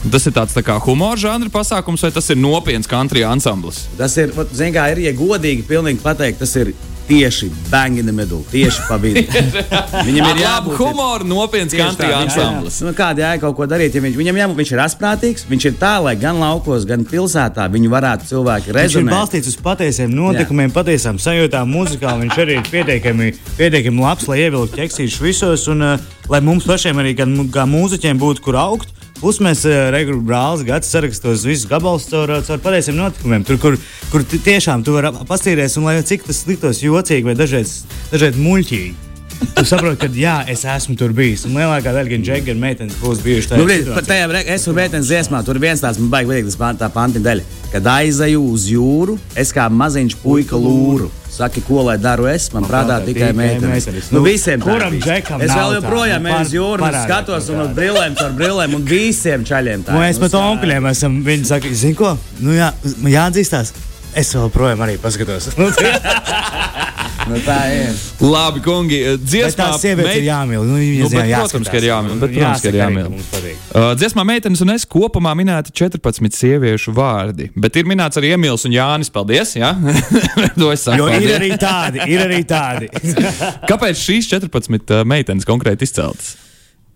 Tas 0.00 0.24
ir 0.24 0.32
tāds 0.32 0.54
tā 0.56 0.62
kā 0.64 0.78
humora 0.80 1.18
žanra 1.20 1.50
pasākums, 1.52 2.00
vai 2.06 2.12
tas 2.14 2.30
ir 2.32 2.38
nopietns 2.40 2.88
country 2.88 3.20
ansamblis? 3.26 3.82
Tas 3.98 4.16
ir, 4.16 4.32
zināmā 4.32 4.86
mērā, 4.86 4.86
ir, 4.94 5.02
ja 5.10 5.12
godīgi 5.12 6.00
pateikt, 6.00 6.40
tas 6.40 6.56
ir 6.56 6.72
tieši 7.10 7.50
bang 7.70 7.98
in 7.98 8.06
the 8.06 8.12
middle, 8.12 8.44
tieši 8.52 8.84
pa 8.86 8.96
vidu. 9.02 9.26
viņam 10.08 10.28
ir 10.30 10.40
jābūt 10.44 10.76
humoram, 10.78 11.26
nopietns 11.28 11.74
country 11.74 12.12
ansamblis. 12.14 12.78
Nu, 12.86 12.92
Kāda 12.96 13.24
jēga 13.24 13.42
kaut 13.42 13.56
ko 13.58 13.66
darīt? 13.70 13.96
Ja 13.98 14.02
viņš, 14.04 14.18
viņam 14.20 14.38
jābūt, 14.40 14.58
viņš 14.60 14.72
ir 14.76 14.82
asprātīgs, 14.84 15.46
viņš 15.50 15.66
ir 15.72 15.74
tā, 15.80 15.96
lai 16.04 16.14
gan 16.20 16.38
laukos, 16.40 16.86
gan 16.88 17.02
pilsētā 17.08 17.66
viņu 17.74 17.90
varētu 17.90 18.30
cilvēki 18.30 18.76
rezonēt. 18.76 18.94
Viņš 18.94 19.10
ir 19.10 19.10
balstīts 19.10 19.50
uz 19.50 19.58
patiesiem 19.58 20.14
notikumiem, 20.14 20.70
Jā. 20.70 20.76
patiesām 20.78 21.18
sajūtām, 21.20 21.74
mūzikāli. 21.74 22.28
Viņš 22.28 22.40
arī 22.46 22.60
ir 22.60 22.70
pietiekami, 22.70 23.32
pietiekami 23.58 24.06
labs, 24.06 24.30
lai 24.30 24.40
ievilktu 24.46 24.78
ķeksīšus 24.78 25.26
visos, 25.26 25.66
un 25.74 25.82
uh, 25.90 26.08
lai 26.30 26.42
mums 26.46 26.68
pašiem 26.70 27.02
arī 27.02 27.18
kā, 27.18 27.26
kā 27.50 27.66
mūziķiem 27.74 28.22
būtu 28.22 28.46
kur 28.46 28.62
augt. 28.62 28.99
Plus 29.20 29.36
mēs 29.44 29.66
uh, 29.68 29.90
regulāri 29.92 30.24
brālis 30.30 30.64
gads 30.64 30.88
sarakstos 30.88 31.44
visus 31.44 31.68
gabalus 31.68 32.08
caur, 32.08 32.32
uh, 32.32 32.40
caur 32.46 32.62
patiesiem 32.64 32.96
notikumiem. 32.96 33.44
Tur, 33.44 33.60
kur, 33.60 33.76
kur 34.12 34.24
tiešām 34.32 34.86
tu 34.86 34.96
vari 34.96 35.12
pastīties, 35.28 35.76
un 35.76 35.90
lai 35.90 36.00
cik 36.00 36.24
tas 36.30 36.42
liktos 36.48 36.80
jocīgi 36.84 37.28
vai 37.28 37.36
dažreiz, 37.36 37.82
dažreiz 38.14 38.40
muļķīgi. 38.40 39.09
Tu 39.40 39.64
saproti, 39.64 39.98
ka 40.02 40.08
jā, 40.12 40.34
es 40.52 40.62
esmu 40.68 40.96
tur 41.00 41.14
bijis. 41.16 41.46
Un 41.48 41.56
lielākā 41.56 41.92
daļa 41.94 42.12
gan 42.12 42.24
džekļa, 42.26 42.46
gan 42.50 42.60
meitenes 42.60 42.98
būs 43.00 43.22
bijušas 43.24 43.52
tādā 43.52 43.66
veidā. 43.68 43.94
Nu, 43.96 44.02
tajā 44.04 44.42
esmu 44.56 44.74
meitenes 44.76 45.08
dziesmā, 45.08 45.40
tur 45.46 45.60
viens 45.62 45.80
tāds 45.80 46.00
man 46.00 46.10
baigi 46.12 46.34
liekas, 46.34 46.58
tā 46.80 46.90
panti 46.92 47.22
daļa. 47.24 47.46
Kad 47.72 47.86
aizeju 47.86 48.42
uz 48.52 48.66
jūru, 48.68 49.16
es 49.38 49.52
kā 49.56 49.68
maziņš 49.72 50.16
puika 50.22 50.58
lūru. 50.60 51.08
Saki, 51.30 51.62
ko 51.62 51.84
lai 51.86 51.94
daru 52.02 52.26
es? 52.26 52.48
Man, 52.52 52.64
man 52.64 52.70
prātā 52.72 52.96
tikai 53.06 53.30
meitenes. 53.36 53.86
Nu, 54.10 54.18
nu, 54.18 54.24
visiem 54.26 54.60
kuram 54.64 54.96
džekam 54.98 55.44
es 55.44 55.52
vēl 55.54 55.76
joprojām 55.78 56.26
eju 56.26 56.40
uz 56.40 56.56
jūru, 56.56 56.88
un 56.88 56.98
skatos 57.04 57.52
un 57.54 57.62
uz 57.64 57.70
brillēm, 57.76 58.16
caur 58.18 58.34
brillēm, 58.36 58.74
un 58.80 58.88
visiem 58.88 59.46
čaļiem 59.46 59.86
tā. 59.86 59.94
Nu, 59.94 60.02
mēs 60.02 60.18
pat 60.20 60.34
onkuļiem 60.40 60.90
esam, 60.90 61.20
viņi 61.26 61.52
saka, 61.52 61.70
zini 61.84 61.96
ko, 62.00 62.16
nu 62.42 62.58
jā, 62.58 62.72
jāatzīstās. 63.14 63.72
Es 64.18 64.34
joprojām 64.34 64.82
arī 64.82 64.98
paskatos. 64.98 65.52
Nu, 67.28 67.36
tā 67.44 67.56
ir. 67.74 67.90
Labi, 68.24 68.60
kungi, 68.64 68.98
Bet 69.04 69.24
dziesmā 69.28 69.56
tās 69.60 69.82
sievietes 69.82 70.08
meit- 70.08 70.20
ir 70.22 70.26
jāmīl. 70.30 70.64
Nu, 70.64 70.78
Nu, 70.80 71.08
jā- 71.28 71.42
protams, 71.44 71.68
ka 71.68 71.76
ir 71.76 71.86
jāmīl, 71.90 72.18
bet, 72.20 72.32
protams, 72.34 72.62
ka 72.64 72.68
ir 72.68 72.78
jāmīl. 72.80 73.08
Uh, 73.70 73.94
dziesmā 73.94 74.24
meitenes 74.26 74.60
un 74.64 74.70
es 74.74 74.84
kopumā 74.88 75.34
minēti 75.38 75.70
14 75.72 76.32
sieviešu 76.34 76.94
vārdi, 76.96 77.50
bet 77.54 77.76
ir 77.76 77.84
minēts 77.84 78.16
arī 78.20 78.32
Emīls 78.36 78.64
un 78.66 78.72
Jānis. 78.72 79.10
Paldies! 79.12 79.56
Es 80.70 80.84
saku. 80.86 80.98
Jo 80.98 81.06
ir 81.08 81.18
paldies. 81.18 81.36
arī 81.38 81.50
tādi, 81.58 81.98
ir 82.08 82.20
arī 82.24 82.44
tādi. 82.46 82.88
Kāpēc 83.70 83.98
šīs 83.98 84.28
14 84.30 84.90
uh, 84.90 85.04
meitenes 85.04 85.44
konkrēti 85.48 85.82
izceltas? 85.88 86.36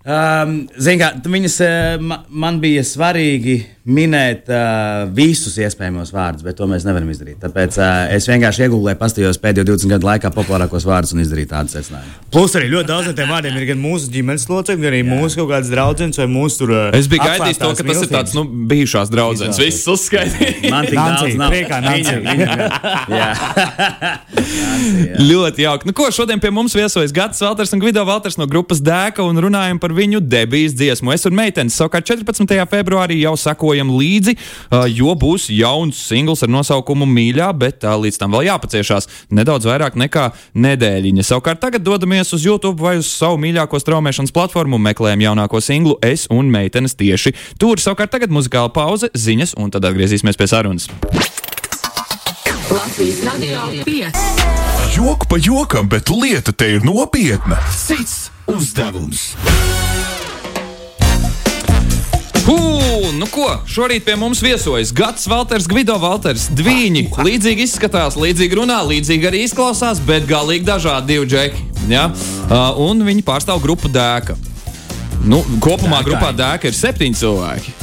Um, 0.05 0.67
Ziniet, 0.77 1.01
kā 1.01 1.23
tu 1.25 1.31
viņas, 1.33 1.55
uh, 1.65 2.03
ma, 2.05 2.19
man 2.29 2.59
bija 2.61 2.83
svarīgi 2.85 3.63
minēt 3.85 4.49
uh, 4.53 5.07
visus 5.17 5.57
iespējamos 5.61 6.11
vārdus, 6.13 6.45
bet 6.45 6.57
to 6.57 6.67
mēs 6.69 6.85
nevaram 6.85 7.09
izdarīt. 7.13 7.39
Tāpēc 7.41 7.79
uh, 7.81 8.13
es 8.13 8.29
vienkārši 8.29 8.67
iegūlēju, 8.67 8.99
pastījos 9.01 9.41
pēdējo 9.41 9.65
20 9.71 9.95
gadu 9.95 10.09
laikā 10.09 10.29
populārākos 10.33 10.85
vārdus 10.89 11.15
un 11.17 11.23
izdarīju 11.25 11.49
tādu 11.55 11.73
secinājumu. 11.73 12.13
Plus 12.33 12.57
arī 12.61 12.69
ļoti 12.75 12.89
daudz 12.91 13.09
no 13.09 13.15
tiem 13.17 13.33
vārdiem 13.33 13.57
ir 13.61 13.67
gan 13.71 13.81
mūsu 13.81 14.11
ģimenes 14.13 14.45
locekļi, 14.49 14.83
gan 14.85 14.91
arī 14.91 15.01
mūsu 15.09 15.41
kaut 15.41 15.51
kādas 15.55 15.73
draudzenes 15.73 16.21
vai 16.21 16.29
mūsu 16.33 16.61
tur. 16.63 16.75
uh, 16.77 16.99
Es 17.01 17.09
biju 17.13 17.25
gaidījis 17.25 17.63
to, 17.65 17.73
ka 17.73 17.89
tas 17.89 18.05
ir 18.05 18.13
tāds 18.13 18.37
nu, 18.37 18.45
bijušās. 18.73 19.13
Izvēlēties. 19.15 19.63
Viss 19.65 19.89
uzskaitīja. 19.95 20.73
Man 20.73 20.89
tik 20.89 21.01
daudz 21.01 21.41
nav. 21.41 21.53
priekā 21.53 21.81
Jā. 21.85 22.61
Jā. 23.21 23.29
Ļoti 25.21 25.65
jauki. 25.65 25.89
Nu, 25.89 25.97
ko 25.97 26.09
šodien 26.13 26.41
pie 26.43 26.51
mums 26.53 26.75
viesojas 26.77 27.13
Gatis 27.15 27.41
Valters 27.45 27.73
un 27.77 27.83
Gvido 27.83 28.05
Valters 28.09 28.37
no 28.41 28.49
grupas 28.51 28.81
Dēka 28.85 29.25
un 29.25 29.39
runājam 29.45 29.81
par 29.81 29.94
viņu 29.95 30.21
debijas 30.21 30.75
dziesmu. 30.79 31.13
Es 31.15 31.27
un 31.29 31.37
meitenes 31.39 31.77
savukārt 31.79 32.07
14. 32.11 32.55
februārī 32.71 33.21
jau 33.23 33.35
sakojam 33.41 33.93
līdzi, 33.95 34.37
jo 34.95 35.15
būs 35.19 35.49
jauns 35.55 36.01
singls 36.09 36.45
ar 36.45 36.53
nosaukumu 36.53 37.09
Mīļā, 37.09 37.51
bet 37.59 37.85
līdz 37.85 38.21
tam 38.21 38.35
vēl 38.35 38.49
jāpaciešās 38.51 39.09
nedaudz 39.35 39.69
vairāk 39.71 39.99
nekā 40.01 40.31
nedēļiņa. 40.55 41.27
Savukārt 41.27 41.63
tagad 41.65 41.85
dodamies 41.87 42.35
uz 42.37 42.47
YouTube 42.47 42.83
vai 42.83 42.97
uz 43.01 43.11
savu 43.11 43.39
mīļāko 43.43 43.81
straumēšanas 43.83 44.35
platformu 44.35 44.79
un 44.79 44.87
meklējam 44.91 45.25
jaunāko 45.29 45.63
singlu 45.65 45.99
Es 46.05 46.27
un 46.33 46.51
meitenes 46.53 46.97
tieši 46.99 47.35
tur. 47.59 47.81
Savukārt 47.83 48.13
tagad 48.15 48.35
muzikāla 48.35 48.73
pauze, 48.75 49.11
ziņas 49.15 49.57
un 49.61 49.73
tad 49.75 49.87
atgriezīsimies 49.89 50.39
pie 50.41 50.51
sarunas. 50.51 50.91
Latvijas 52.75 53.23
radio 53.25 53.61
5. 53.87 54.11
Joku 54.97 55.27
pa 55.29 55.37
jokam, 55.41 55.89
bet 55.89 56.11
lieta 56.11 56.53
te 56.53 56.75
ir 56.77 56.85
nopietna. 56.85 57.59
Cits 57.87 58.31
uzdevums. 58.47 59.35
Hū, 62.45 63.13
nu 63.17 63.25
ko, 63.33 63.47
šorīt 63.65 64.05
pie 64.05 64.19
mums 64.21 64.43
viesojas 64.45 64.91
Gats, 64.93 65.25
Valters, 65.31 65.65
Gvido 65.71 65.97
Valters. 66.01 66.51
Viņi 66.53 67.07
līdzīgi 67.17 67.65
izskatās, 67.65 68.19
līdzīgi 68.21 68.59
runā, 68.59 68.83
līdzīgi 68.85 69.31
arī 69.31 69.41
izklausās, 69.47 70.03
bet 70.05 70.27
galīgi 70.29 70.67
dažādi 70.69 71.15
divi 71.15 71.31
džeki. 71.33 71.65
Ja? 71.89 72.11
Uh, 72.13 72.77
un 72.85 73.01
viņi 73.07 73.25
pārstāv 73.25 73.63
grupu 73.65 73.89
dēka. 73.93 74.37
Nu, 75.25 75.41
kopumā 75.65 76.03
Dēkai. 76.03 76.11
grupā 76.11 76.33
dēka 76.37 76.69
ir 76.69 76.77
septiņi 76.77 77.21
cilvēki. 77.23 77.75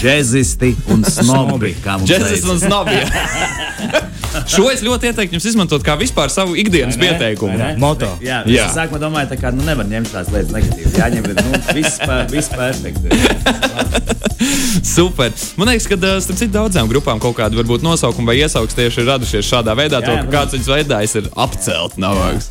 Džezisti 0.00 0.72
un 0.92 1.04
snobi. 1.18 1.74
teica. 1.76 2.52
un 2.54 2.60
Snobija. 2.64 4.02
Šo 4.50 4.66
es 4.72 4.82
ļoti 4.84 5.10
ieteiktu 5.10 5.38
jums 5.38 5.46
izmantot 5.52 5.84
kā 5.86 5.96
vispār 6.00 6.30
savu 6.32 6.56
ikdienas 6.58 6.98
pieteikumu. 7.00 7.56
Moto. 7.82 8.10
Jā, 8.20 8.42
Jā. 8.44 8.60
jā. 8.60 8.66
sākumā 8.74 9.00
domāju, 9.02 9.30
tā 9.32 9.38
kā 9.40 9.52
nu, 9.54 9.64
nevar 9.66 9.88
ņemt 9.88 10.12
tās 10.12 10.28
lietas 10.34 10.52
negatīvi. 10.54 10.92
Jāņem 10.98 11.30
nu, 11.32 11.60
viss, 11.76 12.00
viss 12.34 12.52
perfekti. 12.52 13.08
Super. 14.96 15.32
Man 15.56 15.68
liekas, 15.72 15.88
ka 15.88 15.96
starp 16.20 16.38
citu 16.38 16.52
daudzām 16.54 16.90
grupām 16.90 17.20
kaut 17.22 17.36
kāda 17.38 17.56
varbūt 17.58 17.84
nosaukuma 17.86 18.32
vai 18.32 18.38
iesauks 18.42 18.76
tieši 18.76 19.02
ir 19.02 19.10
radušies 19.10 19.48
šādā 19.48 19.74
veidā, 19.78 20.02
jā, 20.02 20.06
to, 20.06 20.12
Jā, 20.12 20.20
ka 20.20 20.28
protams. 20.28 20.36
kāds 20.36 20.56
viņus 20.58 20.70
veidojis 20.74 21.16
ir 21.22 21.30
apcelt. 21.46 21.96
Nav 22.02 22.20
vajag. 22.20 22.46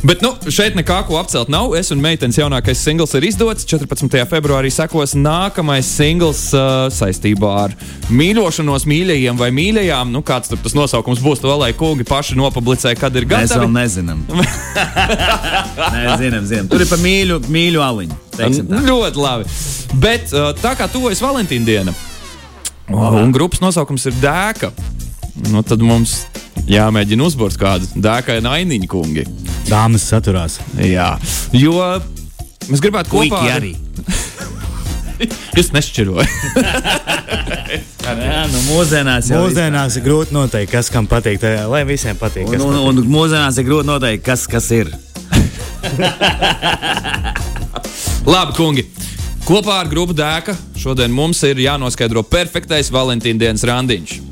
Bet 0.00 0.22
nu, 0.24 0.30
šeit 0.48 0.72
nekā 0.78 1.02
ko 1.04 1.18
apcelt 1.20 1.50
nav. 1.52 1.74
Es 1.76 1.90
un 1.92 2.00
meitenes 2.00 2.38
jaunākais 2.38 2.80
singls 2.80 3.12
ir 3.18 3.26
izdots. 3.28 3.66
14. 3.68 4.08
februārī 4.30 4.70
sekos 4.72 5.12
nākamais 5.12 5.84
singls 5.84 6.46
uh, 6.56 6.86
saistībā 6.94 7.50
ar 7.66 7.74
mīļošanos, 8.08 8.86
mīļajiem 8.88 9.36
vai 9.40 9.50
mīļajām. 9.52 10.08
Nu, 10.14 10.22
kāds 10.24 10.48
tur 10.48 10.62
tas 10.64 10.76
nosaukums 10.78 11.20
būs, 11.20 11.42
to 11.44 11.52
lai 11.60 11.74
kungi 11.76 12.06
paši 12.08 12.38
nopublicē, 12.40 12.94
kad 12.96 13.16
ir 13.20 13.28
Mēs 13.28 13.52
vēl 13.52 13.66
gatavi. 13.66 13.74
nezinām. 13.76 14.24
Nē, 15.94 16.02
zinām, 16.22 16.48
zinām. 16.48 16.72
Tur 16.72 16.86
ir 16.86 16.88
pa 16.88 17.00
mīļu, 17.04 17.40
mīļu 17.52 17.84
aliņu. 17.84 18.18
Ļoti 18.88 19.20
labi. 19.20 19.52
Bet 20.00 20.32
uh, 20.32 20.54
tā 20.64 20.72
kā 20.80 20.88
tuvojas 20.88 21.20
Valentīna 21.20 21.68
diena, 21.68 21.96
un 22.88 23.36
grupas 23.36 23.60
nosaukums 23.60 24.08
ir 24.08 24.16
Dēka, 24.22 24.72
nu, 25.52 25.60
tad 25.60 25.84
mums 25.84 26.22
jāmēģina 26.70 27.28
uzbūvēt 27.28 27.60
kādu 27.60 27.92
dēkainu 28.00 28.48
ainiņu 28.56 28.88
kungi. 28.96 29.28
Dāmas 29.70 30.02
saturās. 30.10 30.58
Jā, 30.82 31.12
jo 31.54 31.78
mēs 32.66 32.80
gribētu 32.82 33.12
kopā 33.12 33.38
Puiki 33.38 33.50
arī. 33.54 33.70
Jūs 35.56 35.72
nešķirojat. 35.74 36.28
Jā, 38.10 38.40
nu, 38.50 38.58
mūsdienās 38.66 39.28
jau 39.30 39.44
Mūsdienās 39.44 39.94
ir 40.00 40.02
grūti 40.02 40.34
noteikt, 40.34 40.72
kas 40.72 40.88
kam 40.90 41.06
patīk. 41.06 41.38
Tā, 41.42 41.48
lai 41.70 41.84
visiem 41.86 42.16
patīk. 42.18 42.46
Un, 42.48 42.52
kas 42.56 42.62
un, 42.64 42.68
patīk. 42.74 42.88
un 42.88 42.94
mūsdienās 43.12 43.58
ir 43.60 43.64
grūti 43.68 43.86
noteikt, 43.90 44.24
kas, 44.26 44.46
kas 44.50 44.66
ir. 44.74 44.86
Labi, 48.32 48.52
kungi. 48.56 48.84
Kopā 49.46 49.74
ar 49.84 49.88
grupu 49.92 50.12
Dēka 50.16 50.54
šodien 50.78 51.12
mums 51.14 51.42
ir 51.46 51.56
jānoskaidro 51.62 52.22
perfektais 52.26 52.90
Valentīna 52.94 53.38
dienas 53.44 53.64
randiņš. 53.68 54.29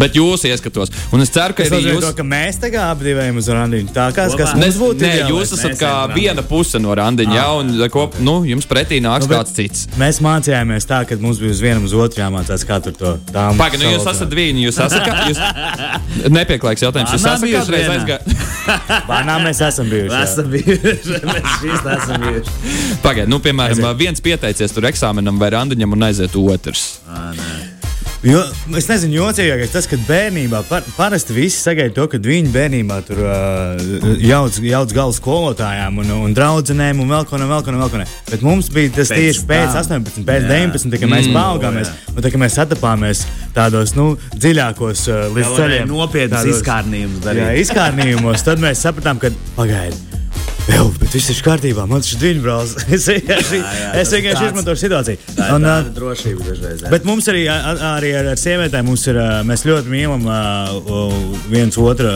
Bet 0.00 0.16
jūs 0.18 0.44
ieskatos, 0.48 0.92
un 1.12 1.24
es 1.24 1.32
ceru, 1.32 1.56
ka 1.56 1.64
Es 1.66 1.72
arī 1.72 1.92
jūs. 1.94 2.04
to, 2.04 2.12
ka 2.18 2.26
mēs 2.26 2.58
tā 2.62 2.70
kā 2.72 2.88
apdivējam 2.92 3.38
uz 3.40 3.48
randiņu. 3.52 3.92
Tā 3.94 4.08
kā 4.16 4.26
kas 4.36 4.54
mums 4.58 4.78
būtu 4.80 5.06
Nē, 5.06 5.12
jūs 5.30 5.54
esat 5.56 5.72
Mēs 5.72 5.80
kā 5.80 5.92
viena 6.14 6.44
puse 6.46 6.80
no 6.82 6.94
randiņa, 6.98 7.34
jā, 7.36 7.46
un 7.60 7.72
kop, 7.92 8.18
nu, 8.20 8.38
jums 8.48 8.68
pretī 8.68 9.00
nāks 9.04 9.28
Nu, 9.28 9.34
kāds 9.36 9.54
cits. 9.56 9.86
Mēs 10.00 10.20
mācījāmies 10.24 10.88
tā, 10.88 11.02
ka 11.08 11.16
mums 11.22 11.40
bija 11.42 11.54
uz 11.56 11.62
vienam 11.64 11.86
uz 11.88 11.94
otru 11.96 12.22
jāmācās, 12.22 12.66
kā 12.68 12.80
tur 12.84 12.96
to 12.98 13.14
dāmu. 13.32 13.58
Pagaidām, 13.60 13.88
nu, 13.88 13.94
jūs 13.96 14.08
esat 14.12 14.36
vieni, 14.36 14.66
jūs 14.66 14.80
esat 14.82 15.06
kā. 15.06 15.28
Jūs... 15.30 15.40
Nepieklājīgs 16.38 16.86
jautājums. 16.86 17.14
Jūs 17.16 17.26
esat 17.26 17.48
kādreiz 17.48 17.90
aizgājis. 17.96 18.48
Banā 19.10 19.38
mēs 19.42 19.62
esam 19.66 19.88
bijuši. 19.90 20.12
jā. 20.12 20.22
Esam 20.28 20.50
bijuši. 20.52 21.20
Mēs 21.32 21.58
šīs 21.58 21.86
esam 21.96 22.24
bijuši. 22.26 22.56
Pagaidiet, 23.02 23.30
nu, 23.32 23.40
piemēram, 23.42 23.84
viens 23.98 24.22
pieteicies 24.22 24.74
tur 24.74 24.86
eksāmenam 24.90 25.40
vai 25.42 25.52
randiņam 25.56 25.98
un 25.98 26.08
aiziet 26.10 26.38
otrs. 26.38 26.88
Jo, 28.22 28.38
es 28.78 28.86
nezinu, 28.86 29.16
jocīgākais 29.18 29.72
tas, 29.74 29.86
ka 29.90 29.96
bērnībā 30.06 30.60
par, 30.68 30.84
parasti 30.94 31.34
visi 31.34 31.58
sagaida 31.58 31.90
to, 31.96 32.04
ka 32.12 32.20
viņi 32.22 32.52
bērnībā 32.54 33.00
tur 33.08 33.18
uh, 33.18 33.80
jauc, 34.22 34.60
jauc 34.62 34.94
galvu 34.94 35.16
skolotājām 35.16 35.98
un, 36.04 36.12
un 36.28 36.36
draudzenēm 36.36 37.00
un 37.02 37.10
vēl 37.10 37.26
ko 37.26 37.40
no 37.42 37.48
vēl 37.50 37.64
ko 37.66 37.74
no 37.74 37.80
vēl 37.82 37.90
ko. 37.96 38.04
Bet 38.30 38.44
mums 38.46 38.70
bija 38.70 38.94
tas 39.00 39.10
Pēc 39.10 39.18
tieši 39.24 39.44
pēc 39.50 39.74
tam. 39.74 40.06
18, 40.06 40.22
pēc 40.30 40.46
Jā. 40.46 40.52
19, 40.54 41.00
kad 41.02 41.10
mēs 41.16 41.26
Mm. 41.32 41.34
paaugāmies 41.40 41.90
un 42.14 42.22
tā, 42.22 42.32
mēs 42.46 42.60
satapāmies 42.60 43.24
tādos 43.58 43.96
nu, 43.98 44.12
dziļākos 44.38 45.04
uh, 45.10 45.26
līdz 45.34 45.52
ceļiem. 45.58 45.90
nopietnas 45.90 46.46
izkārnījumus 46.54 47.26
Jā, 47.26 47.32
darīt. 47.32 47.62
izkārnījumos. 47.66 48.46
Tad 48.46 48.62
mēs 48.62 48.86
sapratām, 48.86 49.18
ka 49.18 49.34
pagaidi. 49.58 50.11
Jā, 50.70 50.82
bet 51.00 51.10
viss 51.16 51.26
ir 51.32 51.40
kārtībā. 51.42 51.84
Man 51.90 52.04
ir 52.06 52.18
divi 52.20 52.40
brālis. 52.44 52.76
Es 52.96 53.08
vienkārši, 53.10 53.58
Jā, 53.58 53.70
jā, 53.80 53.88
es 54.02 54.12
vienkārši 54.14 54.46
izmantoju 54.52 54.78
situāciju. 54.78 55.18
Tā 55.34 55.48
ir 55.48 55.56
Un, 55.56 55.64
uh, 55.66 55.72
tāda 55.82 55.94
drošība 55.96 56.44
dažreiz. 56.46 56.84
jā. 56.84 56.90
Bet 56.92 57.06
mums 57.08 57.26
arī, 57.32 57.42
a- 57.50 57.58
a- 57.72 57.90
arī 57.96 58.12
ar, 58.20 58.28
ar 58.34 58.38
sievietēm 58.38 58.86
ir, 59.10 59.18
ā, 59.18 59.26
mēs 59.48 59.64
ļoti 59.66 59.90
mīlam 59.90 60.22
uh, 60.30 61.16
viens 61.50 61.78
otru, 61.82 62.12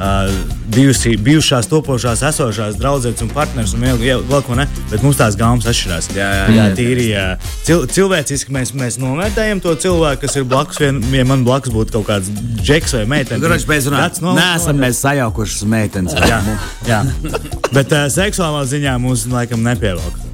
uh, 0.00 0.32
bijusi, 0.72 1.12
bijušās, 1.20 1.68
topošās, 1.68 2.22
esošās 2.30 2.78
draudzenes 2.80 3.20
un 3.26 3.32
partneris 3.36 3.74
un 3.76 3.84
vēl, 3.84 4.00
ko 4.48 4.56
ne. 4.56 4.64
Bet 4.90 5.04
mums 5.04 5.20
tās 5.20 5.36
gaumas 5.36 5.68
atšķirās. 5.68 6.08
Jā, 6.16 6.30
jā, 6.38 6.46
jā, 6.48 6.56
jā. 6.56 6.66
tīri 6.80 7.06
jā. 7.12 7.26
Cil, 7.68 7.84
cilvēciski 7.98 8.54
mēs, 8.56 8.72
mēs 8.80 8.96
novērtējam 9.02 9.60
to 9.60 9.76
cilvēku, 9.84 10.24
kas 10.24 10.38
ir 10.40 10.48
blakus. 10.48 10.80
Vien, 10.80 11.02
ja 11.12 11.26
man 11.28 11.44
blakus 11.44 11.74
būtu 11.76 11.98
kaut 11.98 12.08
kāds 12.08 12.32
džeks 12.64 12.96
vai 12.96 13.04
meitene, 13.18 13.42
Kurš 13.44 13.68
mēs 13.68 13.90
runājam? 13.92 14.22
No- 14.24 14.34
Nē, 14.40 14.48
esam 14.56 14.80
mēs 14.80 15.04
sajaukušas 15.04 15.66
meitenes. 15.68 16.16
Jā, 16.16 16.40
jā. 16.88 17.02
Bet 17.76 17.89
uh, 17.94 18.08
seksuālā 18.12 18.64
ziņā 18.70 18.96
mums 19.02 19.26
laikam 19.30 19.64
nepievelk 19.66 20.28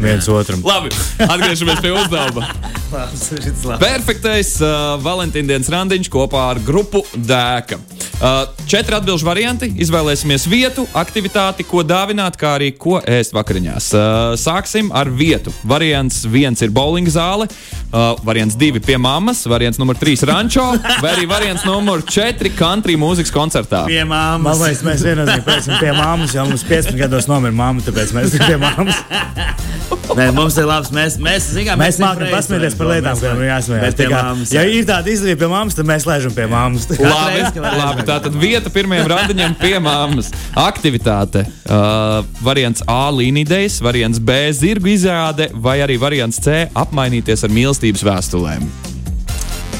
viens 0.00 0.28
otram. 0.28 0.62
Labi, 0.64 0.92
atgriežamies 1.24 1.82
pie 1.84 1.94
uzdevuma. 1.96 2.46
Perfektais 2.90 4.56
uh, 4.62 4.98
Valentīna 5.02 5.52
dienas 5.52 5.70
randiņš 5.70 6.08
kopā 6.10 6.50
ar 6.50 6.60
grupu 6.66 7.04
Dēka. 7.14 7.78
Uh, 8.20 8.50
četri 8.68 8.96
atbildžu 8.98 9.24
varianti. 9.24 9.68
Izvēlēsimies 9.80 10.44
vietu, 10.50 10.84
aktivitāti, 10.98 11.64
ko 11.64 11.80
dāvināt, 11.86 12.36
kā 12.40 12.56
arī 12.58 12.72
ko 12.76 12.98
ēst 13.00 13.32
vakariņās. 13.36 13.86
Uh, 13.94 14.34
sāksim 14.40 14.90
ar 14.92 15.08
vietu. 15.08 15.54
Variants 15.64 16.24
viens 16.28 16.60
ir 16.60 16.74
bowling 16.74 17.08
zāle, 17.08 17.46
uh, 17.48 18.18
variants 18.26 18.58
divi 18.60 18.82
pie 18.84 18.98
mammas, 19.00 19.46
variants 19.48 19.80
numur 19.80 19.96
trīs 20.00 20.26
rančo, 20.26 20.66
vai 21.00 21.14
arī 21.14 21.28
variants 21.30 21.64
numur 21.68 22.04
četri 22.04 22.52
country 22.58 22.98
mūzikas 23.00 23.32
koncertā. 23.32 23.86
Pie 23.88 24.02
Man 24.04 24.42
māmas. 24.42 24.60
liekas, 24.66 24.84
mēs 24.84 25.06
viennozīmīgi 25.06 25.46
pēc 25.46 25.70
tam 25.70 25.80
pie 25.80 25.94
māmas, 25.96 26.36
jau 26.36 26.48
mums 26.50 26.66
15 26.68 27.00
gados 27.00 27.30
nomira 27.30 27.56
mamma, 27.56 27.86
tāpēc 27.86 28.12
mēs 28.18 28.34
esam 28.34 28.50
pie 28.50 28.60
mammas. 28.60 29.00
Nē, 30.18 30.30
mums 30.34 30.56
ir 30.58 30.66
labs. 30.66 30.90
Mēs, 30.94 31.16
mēs, 31.22 31.46
zinām, 31.54 31.78
Mēs 31.80 32.00
mākam 32.02 32.30
pasmieties 32.32 32.74
par 32.80 32.90
lietām, 32.90 33.18
kurām 33.20 33.40
ir 33.44 33.48
jāsmējās. 33.50 33.94
Tā 33.94 34.00
pie 34.00 34.08
kā, 34.10 34.20
mammas, 34.26 34.52
Ja 34.56 34.64
ir 34.66 34.86
tāda 34.88 35.12
izdevība 35.12 35.44
pie 35.44 35.50
mammas, 35.52 35.76
tad 35.78 35.88
mēs 35.90 36.06
lēžam 36.08 36.34
pie 36.36 36.46
mammas. 36.50 36.88
Labi, 36.96 37.44
labi 37.60 38.06
tātad 38.08 38.34
no 38.34 38.42
vieta 38.42 38.72
pirmajam 38.74 39.10
randiņam 39.14 39.56
pie 39.60 39.74
mammas. 39.84 40.30
Aktivitāte. 40.58 41.44
Uh, 41.68 42.20
variants 42.44 42.84
A- 42.90 43.02
līnijas, 43.20 43.80
variants 43.84 44.18
B- 44.18 44.40
zirgu 44.60 44.90
izrāde, 44.96 45.50
vai 45.54 45.78
arī 45.84 45.98
variants 46.00 46.40
C- 46.40 46.66
apmainīties 46.84 47.44
ar 47.44 47.52
mīlestības 47.54 48.02
vēstulēm. 48.06 48.64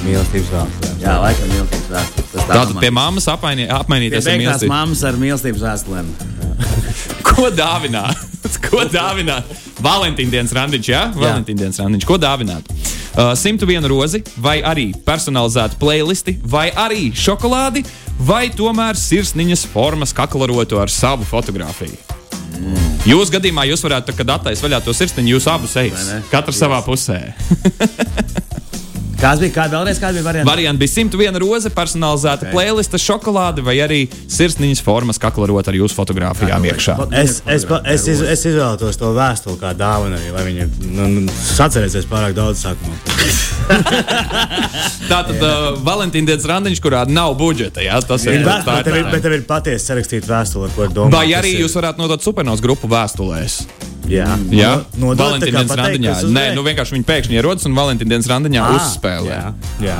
Mīlestības 0.00 0.48
vēsturē. 0.54 0.90
Jā, 1.02 1.14
laikam 1.20 1.50
mīlestības 1.52 1.88
vēstule. 1.92 2.26
Tas 2.32 2.44
tā 2.48 2.54
Tātad 2.56 2.80
pie 2.80 2.90
mammas 2.90 3.26
apmaini, 3.28 3.66
Pie 3.66 3.76
apmainīties 3.76 4.24
ar 4.26 4.32
beigās 4.32 4.40
mīlestības. 4.40 4.72
mammas 4.72 5.02
ar 5.04 5.18
mīlestības 5.20 5.64
vēstulēm. 5.66 6.06
Ko 7.30 7.50
dāvināt? 7.52 8.26
Ko 8.70 8.84
dāvināt? 8.88 9.44
Valentīna 9.84 10.30
dienas 10.38 10.54
randiņš, 10.56 10.88
jā? 10.88 11.02
Valentīna 11.16 11.66
dienas 11.66 11.80
randiņš. 11.82 12.06
Ko 12.08 12.16
dāvināt? 12.20 12.72
Uh, 13.10 13.32
101 13.34 13.88
rozi, 13.90 14.22
vai 14.38 14.60
arī 14.62 14.90
personalizētu 15.06 15.80
playlisti, 15.80 16.36
vai 16.46 16.68
arī 16.70 17.08
šokolādi, 17.10 17.82
vai 18.22 18.44
tomēr 18.54 18.98
sirsniņas 18.98 19.66
formas 19.72 20.14
kaklarotu 20.14 20.78
ar 20.78 20.92
savu 20.92 21.26
fotografiju. 21.26 21.98
Jūsu 23.08 23.32
gadījumā 23.32 23.64
jūs 23.70 23.82
varētu, 23.82 24.10
tā, 24.10 24.16
kad 24.20 24.34
attaisnot 24.36 24.68
vaļā 24.68 24.82
to 24.84 24.94
sirsniņu, 24.94 25.34
jūs 25.34 25.48
abus 25.50 25.74
ne? 25.80 26.20
Katrs 26.30 26.60
savā 26.60 26.82
pusē. 26.86 27.22
Kāds 29.20 29.42
bija? 29.42 29.52
Kāda 29.52 29.76
vēlreiz? 29.76 29.98
Kāda 30.00 30.16
bija 30.16 30.24
variants? 30.24 30.48
Varianti 30.48 30.80
bija 30.80 30.92
101 30.94 31.38
roze, 31.42 31.70
personalizēta 31.74 32.46
okay. 32.46 32.54
playlista, 32.54 33.00
šokolāde 33.00 33.64
vai 33.64 33.74
arī 33.84 33.98
sirsniņas 34.32 34.80
formas 34.84 35.20
kaklarot 35.20 35.68
ar 35.68 35.76
jūsu 35.76 35.96
fotografijām 35.98 36.64
iekšā. 36.70 36.96
Es, 37.20 37.40
es, 37.44 37.66
es, 37.68 38.06
iz, 38.14 38.22
es 38.24 38.46
izvēlētos 38.48 38.96
to 39.00 39.12
vēstuli 39.16 39.60
kā 39.60 39.74
dāvanu, 39.76 40.16
arī, 40.16 40.32
lai 40.32 40.46
viņi 40.48 40.68
nu, 40.96 41.10
nu, 41.18 41.36
sacerēsies 41.50 42.08
pārāk 42.08 42.32
daudz 42.38 42.64
sākumā. 42.64 42.96
Tātad 45.10 45.36
uh, 45.36 45.68
Valentīna 45.84 46.32
dienas 46.32 46.48
randiņš, 46.48 46.80
kurā 46.82 47.04
nav 47.10 47.36
budžeta. 47.40 47.84
Jā, 47.84 48.00
tas 48.00 48.24
ir 48.24 48.38
Ir 48.38 48.48
tā 48.48 48.56
vēstule, 48.56 48.80
ir 48.80 48.88
tev 48.88 48.96
ir, 48.96 49.04
tā. 49.04 49.14
bet 49.14 49.26
tev 49.26 49.36
ir 49.36 49.46
patiesi 49.52 49.90
sarakstīta 49.92 50.32
vēstule, 50.32 50.70
ar 50.70 50.76
ko 50.78 50.88
domā. 50.96 51.20
Vai 51.20 51.28
arī 51.36 51.58
jūs 51.60 51.76
varētu 51.76 52.00
nodot 52.00 52.24
supernovas 52.24 52.64
grupu 52.64 52.88
vēstulēs? 52.88 53.60
Jā, 54.10 54.26
Jā, 54.50 54.70
no, 54.98 55.12
no 55.12 55.14
Valentīna 55.14 55.60
dienas 55.62 55.76
randiņā. 55.78 56.14
Nē, 56.34 56.44
nu 56.56 56.64
vienkārši 56.66 56.96
viņi 56.96 57.06
pēkšņi 57.06 57.36
ierodas 57.38 57.68
un 57.70 57.76
Valentīna 57.78 58.10
dienas 58.16 58.26
randiņā 58.30 58.64
Ah, 58.66 58.74
uzspēlē. 58.80 59.30
Jā, 59.30 59.44
jā. 59.86 59.98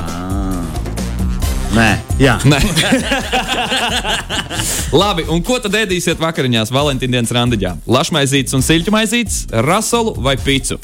Nē. 1.71 1.89
jā. 2.19 2.35
Nē. 2.51 2.59
Labi, 5.01 5.23
un 5.31 5.43
ko 5.47 5.61
tad 5.63 5.77
ēdīsiet 5.79 6.19
vakariņās 6.19 6.73
Valentīna 6.75 7.21
dienas 7.21 7.31
randiņā? 7.37 7.77
Lašmaizītes 7.87 8.57
un 8.59 8.65
siļķu 8.67 8.95
maizītes, 8.95 9.45
rasolu 9.69 10.17
vai 10.19 10.35
picu? 10.43 10.81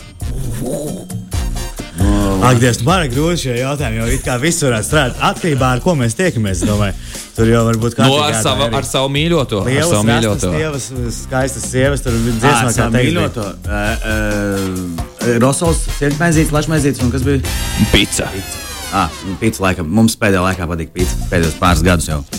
Ak, 2.42 2.58
Dievs, 2.60 2.82
man 2.84 3.02
ir 3.06 3.10
grūti 3.14 3.40
šie 3.46 3.54
jautājumi, 3.58 3.96
jo 4.02 4.06
it 4.12 4.22
kā 4.26 4.36
viss 4.40 4.60
varētu 4.62 4.86
strādāt 4.86 5.22
atkarībā 5.30 5.70
no 5.78 5.82
ko 5.84 5.94
mēs 5.98 6.14
tiekamies. 6.18 6.60
es 6.60 6.68
Domāju, 6.68 6.94
tur 7.36 7.48
jau 7.50 7.62
var 7.66 7.78
būt 7.80 7.96
No, 7.98 8.10
kāda 8.12 8.26
ar, 8.28 8.36
savu, 8.44 8.68
ar 8.80 8.86
savu 8.86 9.08
mīļoto. 9.14 9.62
Ar 9.64 9.70
Lielas, 9.70 9.88
savu 9.90 10.04
rastas, 10.04 10.12
mīļoto. 10.12 10.52
sievas, 10.58 11.16
skaistas 11.22 11.66
sievas, 11.72 12.04
tur 12.04 12.12
ir 12.12 12.20
Ah, 12.20 12.38
dziesmā, 12.44 12.68
kā 12.68 12.76
savu 12.76 12.92
teikt. 12.98 13.10
mīļoto. 13.10 13.48
Uh, 13.64 15.32
uh, 15.32 15.40
Rosols, 15.42 15.82
sirdsmaizītes, 15.98 16.52
lašmaizītes 16.54 17.02
un 17.06 17.10
kas 17.16 17.26
bija? 17.26 17.56
Pica. 17.94 18.30
Ah, 18.94 19.10
pīcis 19.40 19.60
laikam. 19.62 19.88
Mums 19.90 20.14
pēdējā 20.20 20.42
laikā 20.44 20.66
patīk 20.70 20.90
pīcis. 20.94 21.16
Pēdējos 21.30 21.56
pāris 21.60 21.82
gadus 21.86 22.08
jau. 22.10 22.20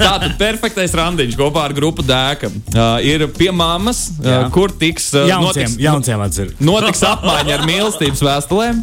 Tātad 0.00 0.32
perfektais 0.40 0.94
randiņš 0.96 1.36
kopā 1.38 1.60
ar 1.68 1.74
grupu 1.76 2.02
dēka. 2.06 2.46
Uh, 2.72 2.98
ir 3.04 3.26
pie 3.36 3.50
mammas, 3.54 3.98
uh, 4.18 4.26
Jā. 4.26 4.40
kur 4.54 4.68
tiks, 4.72 5.10
uh, 5.14 5.28
Jaunciem, 5.28 5.68
notiks, 5.68 5.76
jaunciem 5.80 6.18
notiks 6.66 7.02
apmaiņa 7.06 7.54
ar 7.58 7.62
mīlestības 7.68 8.22
vēstulēm. 8.26 8.76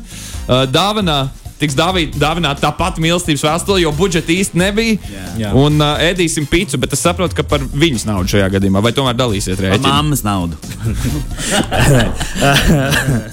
Uh, 0.47 0.63
dāvanā 0.71 1.19
tiks 1.57 1.75
dāvināta 1.77 2.61
tā 2.61 2.71
pati 2.77 3.01
mīlestības 3.03 3.43
vēstule, 3.47 3.79
jo 3.81 3.91
budžeta 3.97 4.31
īsti 4.33 4.57
nebija. 4.61 4.97
Jā. 5.41 5.49
Un 5.57 5.81
uh, 5.81 5.97
ēdīsim 6.05 6.45
pīci, 6.49 6.77
bet 6.81 6.93
es 6.95 7.01
saprotu, 7.03 7.35
ka 7.37 7.43
par 7.49 7.61
viņas 7.65 8.05
naudu 8.09 8.27
šajā 8.35 8.47
gadījumā, 8.57 8.79
vai 8.85 8.93
tomēr 8.95 9.15
dalīsiet 9.17 9.59
rēķinu? 9.65 9.89
mammas 9.89 10.21
naudu. 10.25 10.55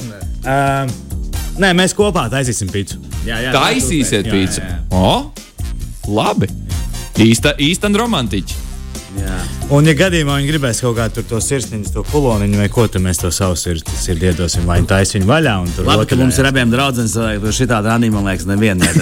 Uh, 0.44 0.84
nē, 1.60 1.72
mēs 1.76 1.94
kopā 1.96 2.26
taisīsim 2.32 2.70
pīci. 2.72 2.98
Jā, 3.28 3.40
jā. 3.46 3.54
Taisīsiet 3.54 4.28
pīci. 4.30 4.64
O, 4.94 5.30
labi. 6.10 6.50
Īsta, 7.24 7.54
īsta 7.62 7.90
romantiķa. 7.94 8.63
Jā. 9.18 9.36
Un, 9.74 9.86
ja 9.88 9.94
gadījumā 9.96 10.36
viņi 10.40 10.50
gribēs 10.50 10.80
kaut 10.84 10.96
kādu 10.98 11.14
tur 11.18 11.24
to 11.32 11.38
sirsniņu, 11.44 11.92
to 11.94 12.02
kuloniņu 12.10 12.60
vai 12.60 12.68
ko, 12.72 12.84
tad 12.90 13.02
mēs 13.04 13.20
to 13.22 13.30
savu 13.34 13.56
sirdi, 13.58 13.96
sirdi 14.00 14.28
iedosim. 14.30 14.66
Vai 14.68 14.80
taisīt 14.88 15.20
viņu 15.20 15.30
vaļā 15.30 15.54
un 15.62 15.70
tur 15.72 15.86
Labi, 15.88 16.04
ka 16.04 16.16
rotaļājās. 16.16 16.22
mums 16.24 16.38
ir 16.40 16.48
abiem 16.50 16.68
draugiem, 16.72 17.08
vai 17.44 17.54
šī 17.58 17.66
tāda 17.70 17.94
randiņa, 17.94 18.14
man 18.14 18.24
liekas, 18.28 18.46
neviena. 18.50 18.84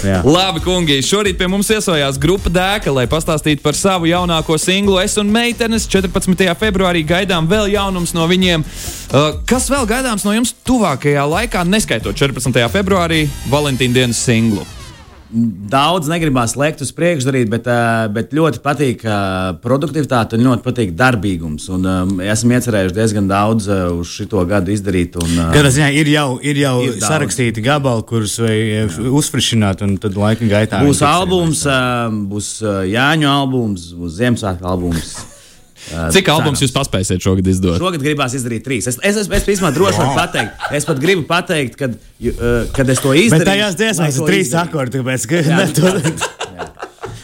Jā. 0.00 0.20
Labi, 0.24 0.62
kungi, 0.64 1.00
šorīt 1.04 1.36
pie 1.40 1.48
mums 1.50 1.68
iesojās 1.72 2.18
grupa 2.20 2.52
Dēka, 2.52 2.92
lai 2.94 3.06
pastāstītu 3.10 3.62
par 3.64 3.76
savu 3.76 4.08
jaunāko 4.08 4.56
singlu. 4.60 4.96
Es 5.02 5.18
un 5.20 5.28
meitenes 5.32 5.88
14. 5.90 6.46
februārī 6.60 7.04
gaidām 7.06 7.48
vēl 7.50 7.72
jaunums 7.74 8.14
no 8.16 8.26
viņiem. 8.30 8.64
Uh, 9.10 9.40
kas 9.48 9.68
vēl 9.72 9.88
gaidāms 9.90 10.24
no 10.24 10.34
jums 10.36 10.54
tuvākajā 10.66 11.24
laikā, 11.36 11.64
neskaitot 11.68 12.16
14. 12.16 12.68
februārī 12.72 13.26
Valentīna 13.52 14.00
dienas 14.00 14.20
singlu? 14.24 14.64
Daudz 15.30 16.08
negribās 16.10 16.56
lekt 16.58 16.80
uz 16.82 16.88
priekšu 16.90 17.28
darīt, 17.28 17.50
bet, 17.52 17.68
ā, 17.70 18.08
bet 18.10 18.32
ļoti 18.34 18.58
patīk 18.64 19.04
ā, 19.06 19.18
produktivitāte 19.62 20.34
un 20.34 20.48
ļoti 20.48 20.64
patīk 20.64 20.94
darbīgums. 20.98 21.68
Un, 21.70 21.86
um, 21.86 22.16
esam 22.24 22.50
iecerējuši 22.56 22.96
diezgan 22.96 23.28
daudz 23.30 23.68
uz 23.70 24.10
šo 24.10 24.42
gadu 24.50 24.74
izdarīt. 24.74 25.14
Un, 25.22 25.30
ā, 25.38 25.48
Kādā 25.54 25.70
ziņā 25.76 25.92
ir 26.02 26.10
jau, 26.10 26.28
ir 26.42 26.58
jau 26.64 26.74
Ir 26.82 26.88
ir 26.88 26.98
daudz. 26.98 27.06
sarakstīti 27.06 27.62
gabali, 27.62 28.02
kurus 28.10 28.40
uzfrišināt, 28.42 29.86
un 29.86 29.94
tad 30.02 30.18
laika 30.18 30.50
gaitā 30.50 30.82
Būs 30.82 31.04
albums, 31.06 31.62
būs 32.30 32.50
Jāņu 32.90 33.30
albums, 33.30 33.90
būs 33.94 34.18
Ziemassvētku 34.18 34.66
albums. 34.66 35.14
Cik 35.88 36.28
albums 36.28 36.60
cerams. 36.60 36.64
jūs 36.66 36.74
paspēsiet 36.76 37.24
šogad 37.24 37.46
izdot? 37.50 37.78
Šogad 37.80 38.04
gribās 38.04 38.36
izdarīt 38.36 38.66
trīs. 38.66 38.86
Es, 38.90 39.00
es, 39.02 39.16
es, 39.24 39.30
es 39.32 39.48
īstenībā 39.56 39.72
droši 39.74 40.02
varu 40.02 40.18
pateikt, 40.18 40.68
es 40.76 40.86
pat 40.88 41.00
gribu 41.02 41.24
pateikt, 41.28 41.78
kad, 41.80 41.96
ā, 41.96 42.52
kad 42.76 42.92
es 42.92 43.00
to 43.02 43.14
Bet 43.16 43.24
izdarīju. 43.24 43.48
tajās 43.48 43.80
dziesmās 43.80 44.20
ir 44.20 44.28
trīs 44.28 44.52
akordi, 44.60 45.00
tāpēc, 45.00 45.26
ka 45.30 45.40
Jā, 45.40 45.56
ne, 45.56 45.66
to, 45.74 45.94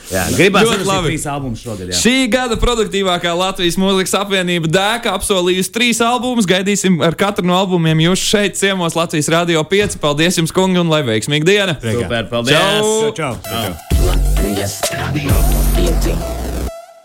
Jā, 0.06 0.22
gribās 0.36 0.62
Ļoti 0.62 0.84
izdarīt 0.84 1.24
labi. 1.26 1.56
šogad. 1.58 1.88
Jā. 1.90 1.98
Šī 1.98 2.14
gada 2.30 2.56
produktīvākā 2.62 3.32
Latvijas 3.36 3.76
mūzikas 3.80 4.14
apvienība 4.20 4.70
Dēka 4.70 5.16
apsolījusi 5.18 5.72
trīs 5.74 6.00
albumus. 6.04 6.46
Gaidīsim 6.46 7.00
ar 7.02 7.18
katru 7.18 7.46
no 7.48 7.58
albumiem 7.58 8.04
jūs 8.06 8.22
šeit, 8.22 8.56
ciemos 8.58 8.94
Latvijas 8.98 9.28
Rādio 9.34 9.66
5. 9.66 9.98
Paldies 10.02 10.38
jums, 10.38 10.54
kungi, 10.54 10.78
un 10.78 10.92
lai 10.94 11.02
veiksmīga 11.06 11.50
diena! 11.50 11.76
Super, 11.82 12.30
paldies! 12.30 12.54
Čau! 12.54 13.12
čau, 13.18 13.34
čau. 13.50 13.76
Latvijas 14.06 14.78
radio. 14.94 16.45